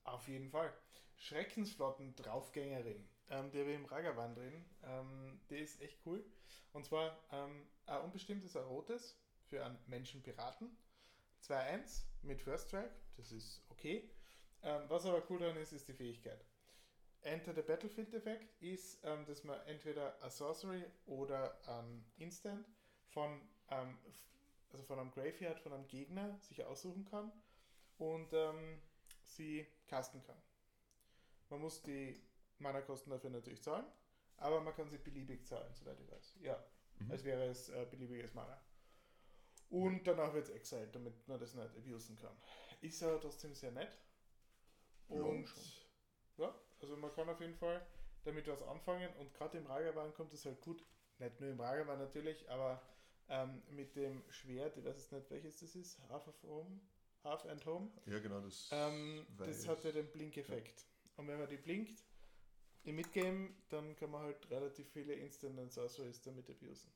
Auf 0.04 0.28
jeden 0.28 0.50
Fall. 0.50 0.72
Schreckensflotten 1.16 2.14
Draufgängerin. 2.14 3.08
Ähm, 3.28 3.50
die 3.50 3.58
ich 3.58 3.74
im 3.74 3.84
Ragavan 3.86 4.34
drin. 4.34 4.64
Ähm, 4.84 5.40
die 5.50 5.58
ist 5.58 5.80
echt 5.82 5.98
cool. 6.06 6.24
Und 6.72 6.84
zwar 6.84 7.18
ähm, 7.32 7.66
ein 7.86 8.02
unbestimmtes, 8.02 8.56
ein 8.56 8.64
rotes 8.64 9.18
für 9.48 9.64
einen 9.64 9.78
Menschenpiraten. 9.86 10.76
2-1 11.42 12.04
mit 12.22 12.40
First 12.40 12.68
Strike, 12.68 12.94
das 13.16 13.32
ist 13.32 13.62
okay. 13.68 14.10
Ähm, 14.66 14.82
was 14.88 15.06
aber 15.06 15.22
cool 15.30 15.38
daran 15.38 15.56
ist, 15.58 15.72
ist 15.72 15.86
die 15.86 15.92
Fähigkeit. 15.92 16.44
Enter 17.22 17.54
the 17.54 17.62
Battlefield 17.62 18.12
Effekt 18.12 18.60
ist, 18.60 18.98
ähm, 19.04 19.24
dass 19.24 19.44
man 19.44 19.60
entweder 19.66 20.20
a 20.20 20.28
Sorcery 20.28 20.84
oder 21.06 21.56
ein 21.68 22.04
Instant 22.18 22.66
von, 23.06 23.40
ähm, 23.70 23.96
also 24.72 24.82
von 24.82 24.98
einem 24.98 25.12
Graveyard, 25.12 25.60
von 25.60 25.72
einem 25.72 25.86
Gegner 25.86 26.36
sich 26.40 26.64
aussuchen 26.64 27.04
kann 27.04 27.30
und 27.98 28.32
ähm, 28.32 28.82
sie 29.22 29.68
casten 29.86 30.20
kann. 30.24 30.36
Man 31.48 31.60
muss 31.60 31.80
die 31.82 32.20
Mana-Kosten 32.58 33.10
dafür 33.10 33.30
natürlich 33.30 33.62
zahlen, 33.62 33.86
aber 34.36 34.60
man 34.60 34.74
kann 34.74 34.90
sie 34.90 34.98
beliebig 34.98 35.46
zahlen, 35.46 35.72
soweit 35.74 36.00
ich 36.00 36.10
weiß. 36.10 36.34
Ja, 36.40 36.60
mhm. 36.98 37.12
als 37.12 37.22
wäre 37.22 37.44
es 37.44 37.68
äh, 37.68 37.86
beliebiges 37.88 38.34
Mana. 38.34 38.60
Und 39.68 40.04
danach 40.08 40.34
wird 40.34 40.48
es 40.48 40.50
exiled, 40.50 40.92
damit 40.92 41.28
man 41.28 41.38
das 41.38 41.54
nicht 41.54 41.76
abusen 41.76 42.16
kann. 42.16 42.36
Ist 42.80 43.00
aber 43.04 43.20
trotzdem 43.20 43.54
sehr 43.54 43.70
nett. 43.70 43.96
Und 45.08 45.48
ja, 46.36 46.54
also 46.80 46.96
man 46.96 47.12
kann 47.12 47.28
auf 47.28 47.40
jeden 47.40 47.54
Fall 47.54 47.86
damit 48.24 48.46
was 48.48 48.62
anfangen 48.62 49.12
und 49.18 49.32
gerade 49.34 49.58
im 49.58 49.66
Ragavan 49.66 50.12
kommt 50.14 50.32
es 50.34 50.44
halt 50.44 50.60
gut. 50.60 50.84
Nicht 51.18 51.40
nur 51.40 51.50
im 51.50 51.60
Ragavan 51.60 51.98
natürlich, 51.98 52.48
aber 52.50 52.82
ähm, 53.28 53.62
mit 53.70 53.96
dem 53.96 54.22
Schwert, 54.30 54.76
ich 54.76 54.84
weiß 54.84 54.96
jetzt 54.96 55.12
nicht 55.12 55.30
welches 55.30 55.58
das 55.60 55.74
ist, 55.74 55.98
Half 56.08 56.28
of 56.28 56.42
Home, 56.42 56.80
Half 57.24 57.46
and 57.46 57.64
Home. 57.66 57.90
Ja, 58.06 58.18
genau, 58.18 58.40
das. 58.40 58.68
Ähm, 58.72 59.26
das 59.38 59.66
hat 59.66 59.82
ja 59.84 59.92
den 59.92 60.10
Blink-Effekt. 60.10 60.80
Ja. 60.80 61.10
Und 61.16 61.28
wenn 61.28 61.38
man 61.38 61.48
die 61.48 61.56
blinkt 61.56 62.04
im 62.82 62.96
Midgame, 62.96 63.50
dann 63.68 63.96
kann 63.96 64.10
man 64.10 64.22
halt 64.22 64.50
relativ 64.50 64.88
viele 64.90 65.14
Instant 65.14 65.58
and 65.58 65.72
Sorceries 65.72 66.20
damit 66.22 66.48
abusen. 66.50 66.92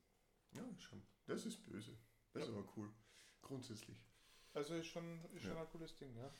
Ja, 0.53 0.63
schon. 0.79 1.03
Das 1.27 1.47
ist 1.47 1.65
böse. 1.65 1.97
Das 2.33 2.43
ja. 2.43 2.49
ist 2.49 2.57
aber 2.57 2.69
cool. 2.77 2.93
Grundsätzlich. 3.43 4.05
Also 4.53 4.75
ist 4.75 4.89
schon, 4.89 5.25
ist 5.33 5.45
schon 5.45 5.57
ein 5.57 5.69
cooles 5.69 5.97
Ding, 5.97 6.15
ja. 6.17 6.33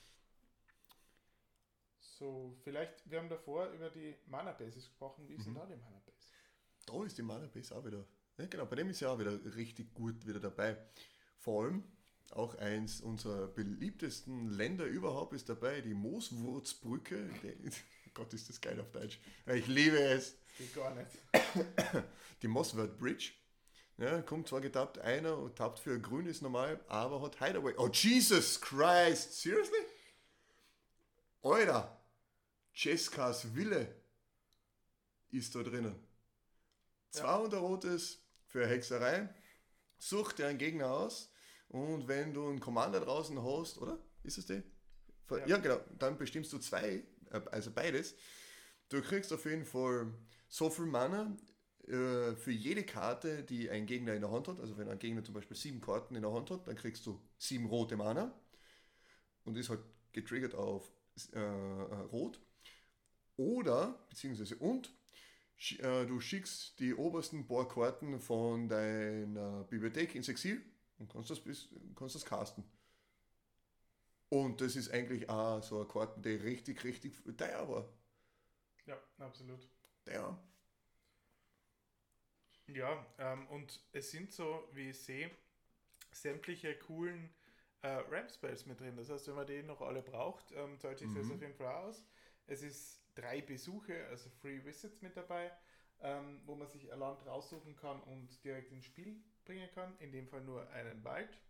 So, 2.21 2.55
vielleicht, 2.65 3.11
wir 3.11 3.19
haben 3.19 3.31
davor 3.31 3.71
über 3.71 3.89
die 3.89 4.15
Mana 4.27 4.53
Bases 4.53 4.85
gesprochen. 4.85 5.27
Wie 5.27 5.37
ist 5.37 5.47
mhm. 5.47 5.55
denn 5.55 5.63
da 5.63 5.67
die 5.67 5.77
Mana 5.77 6.03
Base? 6.05 6.29
Da 6.85 7.05
ist 7.07 7.17
die 7.17 7.23
Mana 7.23 7.47
Base 7.47 7.75
auch 7.75 7.83
wieder. 7.83 8.05
Ja, 8.37 8.45
genau, 8.45 8.67
bei 8.67 8.77
dem 8.77 8.91
ist 8.91 9.01
ja 9.01 9.09
auch 9.09 9.19
wieder 9.19 9.43
richtig 9.57 9.95
gut 9.95 10.27
wieder 10.27 10.39
dabei. 10.39 10.77
Vor 11.39 11.65
allem, 11.65 11.83
auch 12.33 12.55
eins 12.57 13.01
unserer 13.01 13.47
beliebtesten 13.47 14.51
Länder 14.51 14.85
überhaupt 14.85 15.33
ist 15.33 15.49
dabei, 15.49 15.81
die 15.81 15.95
Mooswurzbrücke. 15.95 17.31
Gott, 18.15 18.35
ist 18.35 18.51
das 18.51 18.61
geil 18.61 18.79
auf 18.79 18.91
Deutsch. 18.91 19.19
Ich 19.47 19.67
liebe 19.67 19.99
es. 19.99 20.37
Geht 20.59 20.75
gar 20.75 20.95
nicht. 20.95 21.11
Die 22.43 22.49
Mosswort 22.49 22.99
Bridge. 22.99 23.33
Ja, 23.97 24.21
kommt 24.21 24.47
zwar 24.47 24.61
getappt 24.61 24.99
einer 24.99 25.39
und 25.39 25.57
tappt 25.57 25.79
für 25.79 25.99
grün 25.99 26.27
ist 26.27 26.43
normal, 26.43 26.81
aber 26.87 27.23
hat 27.23 27.39
Hideaway. 27.39 27.75
Oh, 27.79 27.89
Jesus 27.89 28.61
Christ! 28.61 29.41
Seriously? 29.41 29.79
Alter, 31.43 32.00
Jessicas 32.83 33.55
Wille 33.55 33.95
ist 35.31 35.55
da 35.55 35.63
drinnen. 35.63 35.95
200 37.11 37.53
ja. 37.53 37.59
Rotes 37.59 38.23
für 38.47 38.67
Hexerei. 38.67 39.29
Such 39.99 40.33
dir 40.33 40.47
einen 40.47 40.57
Gegner 40.57 40.91
aus 40.91 41.31
und 41.69 42.09
wenn 42.09 42.33
du 42.33 42.49
einen 42.49 42.59
Commander 42.59 43.01
draußen 43.01 43.43
hast, 43.45 43.77
oder? 43.77 44.03
Ist 44.23 44.39
es 44.39 44.47
die? 44.47 44.63
Ja. 45.29 45.47
ja, 45.47 45.57
genau. 45.59 45.79
Dann 45.99 46.17
bestimmst 46.17 46.55
du 46.55 46.59
zwei, 46.59 47.05
äh, 47.31 47.41
also 47.51 47.71
beides. 47.71 48.15
Du 48.89 49.03
kriegst 49.03 49.31
auf 49.31 49.45
jeden 49.45 49.67
Fall 49.67 50.15
so 50.49 50.71
viel 50.71 50.87
Mana 50.87 51.37
äh, 51.87 52.35
für 52.35 52.51
jede 52.51 52.85
Karte, 52.85 53.45
die 53.45 53.69
ein 53.69 53.85
Gegner 53.85 54.15
in 54.15 54.23
der 54.23 54.31
Hand 54.31 54.49
hat. 54.49 54.59
Also 54.59 54.79
wenn 54.79 54.89
ein 54.89 54.99
Gegner 54.99 55.23
zum 55.23 55.35
Beispiel 55.35 55.57
sieben 55.57 55.83
Karten 55.83 56.17
in 56.17 56.23
der 56.23 56.33
Hand 56.33 56.51
hat, 56.51 56.67
dann 56.67 56.77
kriegst 56.77 57.05
du 57.05 57.21
sieben 57.37 57.67
rote 57.67 57.99
Mana 57.99 58.35
und 59.45 59.59
ist 59.59 59.69
halt 59.69 59.83
getriggert 60.13 60.55
auf 60.55 60.91
äh, 61.35 61.39
äh 61.39 61.95
Rot. 62.11 62.41
Oder, 63.41 63.99
beziehungsweise 64.11 64.55
und, 64.57 64.93
äh, 65.79 66.05
du 66.05 66.21
schickst 66.21 66.79
die 66.79 66.95
obersten 66.95 67.47
paar 67.47 67.67
Karten 67.67 68.21
von 68.21 68.69
deiner 68.69 69.65
Bibliothek 69.65 70.15
ins 70.15 70.29
Exil 70.29 70.63
und 70.99 71.11
kannst 71.11 71.31
das, 71.31 71.41
kannst 71.95 72.17
das 72.17 72.27
casten. 72.27 72.65
Und 74.29 74.61
das 74.61 74.77
ist 74.77 74.91
eigentlich 74.91 75.31
auch 75.31 75.63
so 75.63 75.79
eine 75.79 75.89
Karte, 75.89 76.21
die 76.21 76.35
richtig, 76.35 76.85
richtig 76.85 77.15
teuer 77.39 77.67
war. 77.67 77.89
Ja, 78.85 79.01
absolut. 79.19 79.67
Ja. 80.07 80.39
Ja, 82.67 83.07
ähm, 83.19 83.47
und 83.49 83.81
es 83.93 84.11
sind 84.11 84.31
so, 84.33 84.69
wie 84.75 84.91
ich 84.91 85.01
sehe, 85.01 85.31
sämtliche 86.13 86.77
coolen 86.77 87.31
äh, 87.81 87.89
Ramp-Spells 87.89 88.67
mit 88.67 88.81
drin. 88.81 88.97
Das 88.99 89.09
heißt, 89.09 89.29
wenn 89.29 89.35
man 89.35 89.47
die 89.47 89.63
noch 89.63 89.81
alle 89.81 90.03
braucht, 90.03 90.53
ähm, 90.53 90.79
zahlt 90.79 90.99
sich 90.99 91.09
mhm. 91.09 91.15
das 91.15 91.31
auf 91.31 91.41
jeden 91.41 91.55
Fall 91.55 91.75
aus. 91.75 92.05
Es 92.47 92.63
ist 92.63 93.00
drei 93.15 93.41
Besuche, 93.41 94.07
also 94.09 94.31
Free 94.41 94.65
Visits 94.65 95.03
mit 95.03 95.17
dabei, 95.17 95.51
ähm, 96.01 96.41
wo 96.47 96.55
man 96.55 96.69
sich 96.69 96.93
ein 96.93 96.99
Land 96.99 97.25
raussuchen 97.27 97.77
kann 97.77 98.01
und 98.03 98.43
direkt 98.45 98.73
ins 98.73 98.87
Spiel 98.87 99.23
bringen 99.45 99.69
kann. 99.75 99.97
In 99.99 100.13
dem 100.13 100.29
Fall 100.29 100.43
nur 100.43 100.69
einen 100.71 101.03
Wald. 101.05 101.41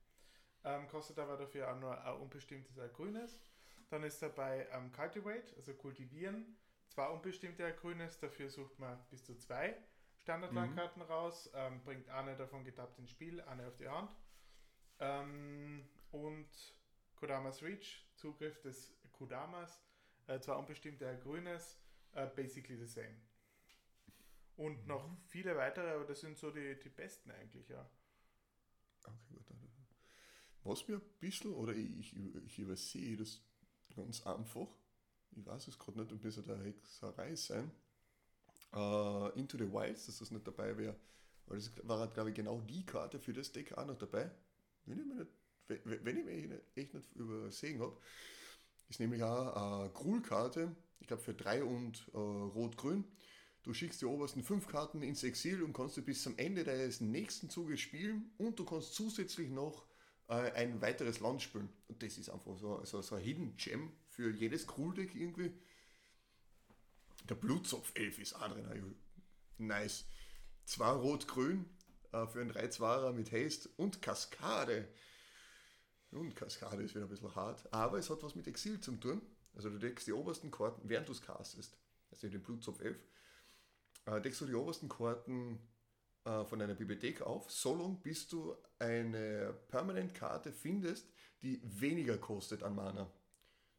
Ähm, 0.65 0.89
kostet 0.89 1.19
aber 1.19 1.37
dafür 1.37 1.73
auch 1.73 1.79
nur 1.79 1.99
ein 2.05 2.17
unbestimmtes, 2.17 2.79
ein 2.79 2.93
grünes. 2.93 3.41
Dann 3.89 4.03
ist 4.03 4.21
dabei 4.23 4.69
ähm, 4.73 4.93
Cultivate, 4.93 5.57
also 5.57 5.75
kultivieren. 5.75 6.57
Zwei 6.89 7.09
unbestimmte, 7.09 7.65
ein 7.65 7.77
grünes. 7.77 8.19
Dafür 8.19 8.49
sucht 8.51 8.79
man 8.79 8.99
bis 9.11 9.25
zu 9.25 9.37
zwei 9.37 9.77
Standardlandkarten 10.19 11.03
mhm. 11.03 11.09
raus. 11.09 11.51
Ähm, 11.55 11.83
bringt 11.83 12.09
eine 12.11 12.37
davon 12.37 12.65
getappt 12.65 12.99
ins 12.99 13.11
Spiel, 13.11 13.41
eine 13.43 13.67
auf 13.67 13.77
die 13.77 13.89
Hand. 13.89 14.11
Ähm, 14.99 15.89
und 16.11 16.49
Kodamas 17.17 17.63
Reach, 17.63 18.07
Zugriff 18.15 18.61
des 18.61 18.95
Kodamas 19.13 19.90
äh, 20.27 20.41
zwar 20.41 20.59
unbestimmt 20.59 21.03
ein 21.03 21.21
grünes, 21.21 21.79
äh, 22.13 22.27
basically 22.27 22.77
the 22.77 22.87
same. 22.87 23.17
Und 24.57 24.83
mhm. 24.83 24.89
noch 24.89 25.17
viele 25.27 25.57
weitere, 25.57 25.91
aber 25.91 26.05
das 26.05 26.21
sind 26.21 26.37
so 26.37 26.51
die, 26.51 26.79
die 26.79 26.89
besten 26.89 27.31
eigentlich, 27.31 27.69
ja. 27.69 27.89
Okay, 29.05 29.43
gut. 29.47 29.57
Was 30.63 30.87
mir 30.87 30.97
ein 30.97 31.19
bisschen, 31.19 31.55
oder 31.55 31.73
ich, 31.75 32.15
ich 32.15 32.59
übersehe 32.59 33.17
das 33.17 33.41
ganz 33.95 34.27
einfach, 34.27 34.69
ich 35.33 35.47
weiß 35.47 35.69
es 35.69 35.79
gerade 35.79 36.01
nicht, 36.01 36.13
ob 36.13 36.21
das 36.23 36.39
eine 36.39 36.63
Hexerei 36.65 37.35
sein, 37.35 37.71
uh, 38.75 39.31
Into 39.35 39.57
the 39.57 39.73
Wilds, 39.73 40.07
dass 40.07 40.19
das 40.19 40.31
nicht 40.31 40.47
dabei 40.47 40.77
wäre. 40.77 40.97
Aber 41.47 41.57
das 41.57 41.73
war, 41.83 42.07
glaube 42.09 42.31
ich, 42.31 42.37
genau 42.37 42.61
die 42.61 42.85
Karte 42.85 43.19
für 43.19 43.33
das 43.33 43.53
Deck 43.53 43.77
auch 43.77 43.87
noch 43.87 43.99
dabei. 43.99 44.31
Wenn 44.85 44.99
ich 44.99 45.07
mich 45.07 45.17
nicht, 45.17 45.31
wenn 45.85 46.17
ich 46.17 46.25
mich 46.25 46.61
echt 46.75 46.95
nicht 46.95 47.13
übersehen 47.15 47.81
habe. 47.81 47.97
Ist 48.91 48.99
nämlich 48.99 49.23
auch 49.23 49.81
eine 49.81 49.91
Krul-Karte, 49.91 50.75
ich 50.99 51.07
glaube 51.07 51.23
für 51.23 51.33
3 51.33 51.63
und 51.63 52.11
äh, 52.13 52.19
Rot-Grün. 52.19 53.05
Du 53.63 53.73
schickst 53.73 54.01
die 54.03 54.07
obersten 54.07 54.43
5 54.43 54.67
Karten 54.67 55.03
ins 55.03 55.23
Exil 55.23 55.63
und 55.63 55.73
kannst 55.73 55.97
du 55.97 56.03
bis 56.03 56.23
zum 56.23 56.37
Ende 56.39 56.65
deines 56.65 57.01
nächsten 57.01 57.49
Zuges 57.49 57.81
spielen 57.81 58.33
und 58.37 58.59
du 58.59 58.65
kannst 58.65 58.95
zusätzlich 58.95 59.49
noch 59.49 59.87
äh, 60.29 60.51
ein 60.53 60.83
weiteres 60.83 61.21
Land 61.21 61.41
spielen. 61.41 61.69
Und 61.87 62.03
das 62.03 62.19
ist 62.19 62.31
einfach 62.31 62.59
so, 62.59 62.85
so, 62.85 63.01
so 63.01 63.15
ein 63.15 63.23
Hidden 63.23 63.57
Gem 63.57 63.93
für 64.09 64.33
jedes 64.33 64.67
Krul-Deck 64.67 65.15
irgendwie. 65.15 65.53
Der 67.29 67.37
Blutzopf 67.37 67.93
11 67.95 68.19
ist 68.19 68.35
auch 68.35 68.49
drin. 68.49 68.97
Nice. 69.59 70.05
Zwei 70.65 70.91
Rot-Grün 70.91 71.65
äh, 72.11 72.27
für 72.27 72.41
einen 72.41 72.51
3-2er 72.51 73.13
mit 73.13 73.31
Haste 73.31 73.69
und 73.77 74.03
Kaskade. 74.03 74.89
Und 76.13 76.35
Kaskade 76.35 76.83
ist 76.83 76.95
wieder 76.95 77.05
ein 77.05 77.11
bisschen 77.11 77.35
hart, 77.35 77.73
aber 77.73 77.99
es 77.99 78.11
hat 78.11 78.23
was 78.23 78.35
mit 78.35 78.47
Exil 78.49 78.81
zu 78.81 78.93
tun. 78.97 79.23
Also 79.55 79.71
du 79.71 79.79
deckst 79.79 80.07
die 80.07 80.13
obersten 80.13 80.51
Karten, 80.51 80.89
während 80.89 81.09
du 81.09 81.13
es 81.13 81.23
castest, 81.23 81.79
also 82.11 82.29
den 82.29 82.43
Blutzopf 82.43 82.81
11, 82.81 82.99
äh, 84.07 84.21
deckst 84.21 84.41
du 84.41 84.47
die 84.47 84.55
obersten 84.55 84.89
Karten 84.89 85.61
äh, 86.25 86.45
von 86.45 86.59
deiner 86.59 86.75
Bibliothek 86.75 87.23
auf, 87.23 87.51
so 87.51 87.75
lange 87.75 87.97
bis 88.03 88.29
du 88.29 88.57
eine 88.79 89.55
Permanent-Karte 89.69 90.53
findest, 90.53 91.07
die 91.43 91.61
weniger 91.63 92.19
kostet 92.19 92.63
an 92.63 92.75
Mana. 92.75 93.11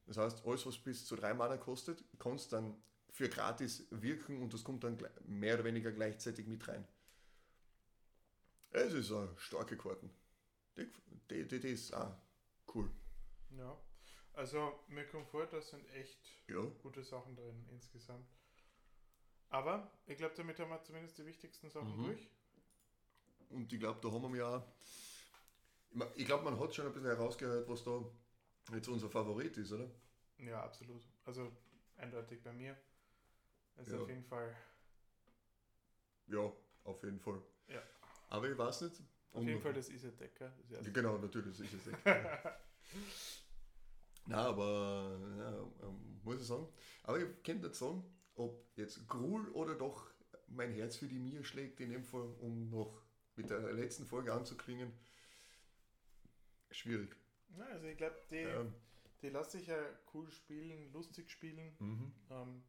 Das 0.08 0.18
heißt, 0.18 0.46
alles, 0.46 0.66
was 0.66 0.78
bis 0.78 1.06
zu 1.06 1.16
drei 1.16 1.34
Mana 1.34 1.58
kostet, 1.58 2.04
kannst 2.20 2.54
dann 2.54 2.76
für 3.12 3.30
gratis 3.30 3.88
wirken 3.92 4.42
und 4.42 4.54
das 4.54 4.64
kommt 4.64 4.84
dann 4.84 4.98
mehr 5.26 5.56
oder 5.56 5.66
weniger 5.66 5.92
gleichzeitig 5.92 6.48
mit 6.48 6.68
rein. 6.68 6.88
Es 8.72 8.94
ist 8.94 9.12
eine 9.12 9.30
starke 9.38 9.78
Karten. 9.78 10.10
Die, 10.78 11.48
die, 11.48 11.60
die 11.60 11.70
ist 11.70 11.94
auch 11.94 12.16
cool. 12.74 12.90
Ja, 13.58 13.78
also 14.34 14.80
mir 14.88 15.06
kommt 15.08 15.28
vor, 15.28 15.46
da 15.46 15.62
sind 15.62 15.88
echt 15.94 16.20
ja. 16.48 16.62
gute 16.82 17.04
Sachen 17.04 17.36
drin 17.36 17.66
insgesamt. 17.70 18.28
Aber 19.50 19.92
ich 20.08 20.18
glaube, 20.18 20.34
damit 20.36 20.60
haben 20.60 20.70
wir 20.70 20.82
zumindest 20.82 21.18
die 21.18 21.26
wichtigsten 21.26 21.70
Sachen 21.70 21.98
mhm. 21.98 22.06
durch. 22.06 22.30
Und 23.50 23.72
ich 23.72 23.80
glaube, 23.80 24.00
da 24.02 24.12
haben 24.12 24.34
wir 24.34 24.40
ja. 24.40 24.74
Ich 26.16 26.26
glaube, 26.26 26.46
man 26.46 26.58
hat 26.58 26.74
schon 26.74 26.86
ein 26.86 26.94
bisschen 26.94 27.10
herausgehört, 27.10 27.68
was 27.68 27.84
da 27.84 28.02
jetzt 28.72 28.88
unser 28.88 29.10
Favorit 29.10 29.58
ist, 29.58 29.74
oder? 29.74 29.92
Ja, 30.38 30.64
absolut. 30.64 31.06
Also 31.26 31.52
eindeutig 31.98 32.42
bei 32.42 32.54
mir. 32.54 32.78
Also 33.76 33.96
ja. 33.96 34.02
auf 34.02 34.08
jeden 34.08 34.24
Fall. 34.24 34.56
Ja, 36.28 36.52
auf 36.86 37.04
jeden 37.04 37.20
Fall. 37.20 37.42
Ja. 37.68 37.82
Aber 38.30 38.50
ich 38.50 38.58
weiß 38.58 38.82
nicht, 38.82 39.02
auf 39.34 39.44
jeden 39.44 39.62
Fall 39.62 39.74
das 39.74 39.90
Isedecker. 39.90 40.52
Genau, 40.94 41.18
natürlich 41.18 41.58
das 41.58 41.66
Isedecker. 41.66 42.60
Na, 44.26 44.48
aber 44.48 45.20
ja, 45.38 45.88
ähm, 45.88 46.20
muss 46.24 46.42
ich 46.42 46.48
sagen. 46.48 46.68
Aber 47.04 47.20
ich 47.20 47.44
kann 47.44 47.60
nicht 47.60 47.76
sagen, 47.76 48.04
ob 48.36 48.66
jetzt 48.76 49.08
Grul 49.08 49.50
oder 49.50 49.76
doch 49.76 50.12
mein 50.48 50.74
Herz 50.74 50.98
für 50.98 51.08
die 51.08 51.20
Mir 51.20 51.44
schlägt, 51.44 51.80
in 51.80 51.90
dem 51.90 52.04
Fall, 52.04 52.34
um 52.40 52.70
noch 52.70 53.02
mit 53.36 53.50
der 53.50 53.60
letzten 53.74 54.06
Folge 54.06 54.34
anzuklingen. 54.34 54.92
Schwierig. 56.70 57.16
Ja, 57.58 57.66
also 57.66 57.88
ich 57.88 57.98
glaube, 57.98 58.16
die, 58.30 58.36
ähm, 58.36 58.74
die 59.22 59.30
lassen 59.30 59.60
sich 59.60 59.68
ja 59.68 59.78
cool 60.14 60.30
spielen, 60.32 60.92
lustig 60.94 61.30
spielen. 61.30 61.76
Mhm. 61.80 62.14
Ähm, 62.30 62.64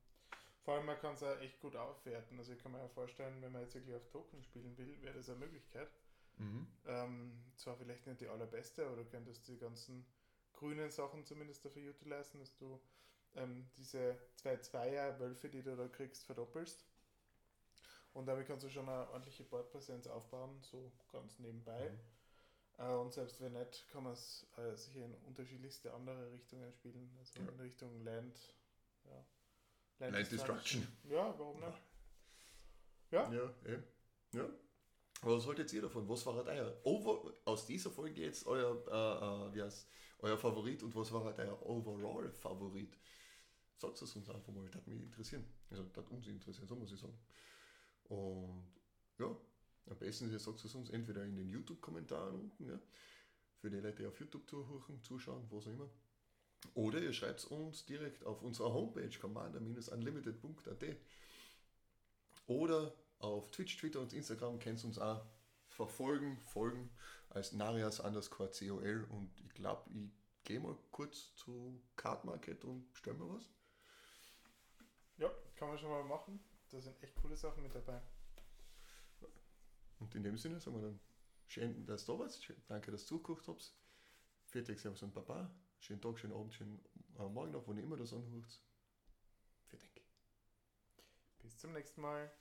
vor 0.65 0.75
allem, 0.75 0.87
man 0.87 0.99
kann 0.99 1.15
es 1.15 1.23
auch 1.23 1.41
echt 1.41 1.61
gut 1.61 1.77
aufwerten. 1.77 2.39
Also 2.39 2.53
ich 2.53 2.63
kann 2.63 2.73
mir 2.73 2.79
ja 2.79 2.89
vorstellen, 2.89 3.43
wenn 3.43 3.53
man 3.53 3.63
jetzt 3.63 3.75
wirklich 3.75 3.95
auf 3.95 4.09
Token 4.09 4.43
spielen 4.43 4.77
will, 4.79 5.01
wäre 5.03 5.15
das 5.15 5.29
eine 5.29 5.41
Möglichkeit. 5.41 5.91
Mhm. 6.39 6.67
Ähm, 6.87 7.43
zwar 7.57 7.77
vielleicht 7.77 8.07
nicht 8.07 8.21
die 8.21 8.29
allerbeste, 8.29 8.87
aber 8.87 8.97
du 8.97 9.05
könntest 9.05 9.47
die 9.49 9.59
ganzen 9.59 10.07
grünen 10.53 10.91
Sachen 10.91 11.25
zumindest 11.25 11.65
dafür 11.65 11.91
utilisieren, 11.91 12.41
dass 12.41 12.57
du 12.57 12.81
ähm, 13.35 13.69
diese 13.77 14.17
zwei 14.37 14.57
Zweier-Wölfe, 14.57 15.49
die 15.49 15.63
du 15.63 15.77
da 15.77 15.89
kriegst, 15.89 16.25
verdoppelst. 16.25 16.85
Und 18.15 18.27
damit 18.27 18.47
kannst 18.47 18.65
du 18.65 18.69
schon 18.69 18.89
eine 18.89 19.09
ordentliche 19.09 19.45
Bordpräsenz 19.45 20.07
aufbauen, 20.07 20.61
so 20.63 20.93
ganz 21.11 21.39
nebenbei. 21.39 21.91
Mhm. 21.91 22.85
Äh, 22.85 22.93
und 22.95 23.13
selbst 23.13 23.41
wenn 23.41 23.53
nicht, 23.53 23.89
kann 23.91 24.05
man 24.05 24.13
es 24.13 24.47
äh, 24.57 24.75
sicher 24.77 25.05
in 25.05 25.15
unterschiedlichste 25.27 25.93
andere 25.95 26.31
Richtungen 26.33 26.71
spielen. 26.73 27.17
Also 27.19 27.41
ja. 27.41 27.49
in 27.49 27.61
Richtung 27.61 28.05
Land, 28.05 28.55
ja. 29.05 29.25
Land, 29.99 30.15
Land 30.15 30.33
Destruction. 30.33 30.87
Ja, 31.05 31.35
warum 31.39 31.61
nicht? 31.61 31.83
Ja. 33.11 33.33
Ja, 33.33 33.55
ja. 34.33 34.49
Was 35.23 35.47
haltet 35.47 35.73
ihr 35.73 35.83
davon? 35.83 36.09
Was 36.09 36.27
war 36.27 36.35
halt 36.35 36.49
euer 36.49 36.77
Over 36.83 37.33
aus 37.45 37.65
dieser 37.65 37.91
Folge 37.91 38.23
jetzt 38.23 38.45
euer, 38.47 38.75
äh, 38.89 39.51
äh, 39.51 39.55
wie 39.55 39.63
heißt, 39.63 39.89
euer 40.19 40.37
Favorit 40.37 40.83
und 40.83 40.95
was 40.97 41.13
war 41.13 41.25
halt 41.25 41.39
euer 41.39 41.63
Overall-Favorit? 41.65 42.99
Sagt 43.79 44.03
es 44.03 44.17
uns 44.17 44.29
einfach 44.29 44.53
mal, 44.53 44.65
das 44.67 44.77
hat 44.77 44.87
mich 44.87 45.01
interessieren. 45.01 45.45
Also 45.71 45.85
das 45.85 46.05
hat 46.05 46.11
uns 46.11 46.27
interessieren, 46.27 46.67
so 46.67 46.75
muss 46.75 46.93
ich 46.93 47.01
sagen. 47.01 47.17
Und 48.09 48.65
ja, 49.19 49.37
am 49.91 49.99
besten 49.99 50.33
ist, 50.33 50.45
sagt 50.45 50.65
es 50.65 50.75
uns 50.75 50.91
entweder 50.91 51.25
in 51.25 51.37
den 51.37 51.49
YouTube-Kommentaren 51.49 52.35
unten, 52.35 52.69
ja, 52.69 52.79
für 53.59 53.71
die 53.71 53.77
Leute, 53.77 54.03
die 54.03 54.07
auf 54.07 54.19
YouTube 54.19 54.49
zuhören, 54.49 55.01
zuschauen, 55.03 55.47
was 55.51 55.67
auch 55.67 55.71
immer. 55.71 55.89
Oder 56.75 57.01
ihr 57.01 57.13
schreibt 57.13 57.41
es 57.41 57.45
uns 57.45 57.85
direkt 57.87 58.25
auf 58.25 58.43
unserer 58.43 58.73
Homepage 58.73 59.17
commander-unlimited.at. 59.19 60.85
Oder 62.47 62.93
auf 63.23 63.51
Twitch, 63.51 63.77
Twitter 63.77 64.01
und 64.01 64.13
Instagram 64.13 64.59
könnt 64.59 64.83
ihr 64.83 64.87
uns 64.87 64.99
auch 64.99 65.25
verfolgen, 65.69 66.39
folgen 66.45 66.91
als 67.31 67.53
Narias 67.53 68.01
underscore 68.01 68.51
COL 68.51 69.05
und 69.09 69.41
ich 69.41 69.55
glaube, 69.55 69.91
ich 69.91 70.11
gehen 70.45 70.63
wir 70.65 70.77
kurz 70.91 71.35
zu 71.35 71.81
Card 71.97 72.25
Market 72.25 72.65
und 72.65 72.93
bestellen 72.93 73.19
wir 73.19 73.29
was. 73.29 73.49
Ja, 75.19 75.31
kann 75.55 75.69
man 75.69 75.79
schon 75.79 75.91
mal 75.91 76.05
machen. 76.05 76.43
Da 76.71 76.81
sind 76.81 77.01
echt 77.03 77.15
coole 77.17 77.37
Sachen 77.37 77.63
mit 77.63 77.75
dabei. 77.75 78.01
Und 79.99 80.15
in 80.15 80.25
dem 80.25 80.37
Sinne 80.37 80.59
sagen 80.59 80.77
wir 80.77 80.83
dann, 80.83 81.01
schön, 81.47 81.87
dass 81.87 82.07
du 82.07 82.13
da 82.13 82.19
warst. 82.21 82.53
Danke, 82.67 82.91
dass 82.91 83.03
du 83.03 83.17
zugeguckt 83.17 83.47
habt. 83.47 83.73
Fertig, 84.47 84.81
Servus 84.81 85.03
und 85.03 85.13
Papa. 85.13 85.55
Schönen 85.79 86.01
Tag, 86.01 86.19
schönen 86.19 86.33
Abend, 86.33 86.55
schönen 86.55 86.85
äh, 87.19 87.29
Morgen 87.29 87.53
noch, 87.53 87.67
wo 87.67 87.73
ihr 87.73 87.83
immer 87.83 87.97
das 87.97 88.13
anhört. 88.13 88.61
Fertig. 89.69 90.03
Bis 91.39 91.59
zum 91.59 91.73
nächsten 91.73 92.01
Mal. 92.01 92.33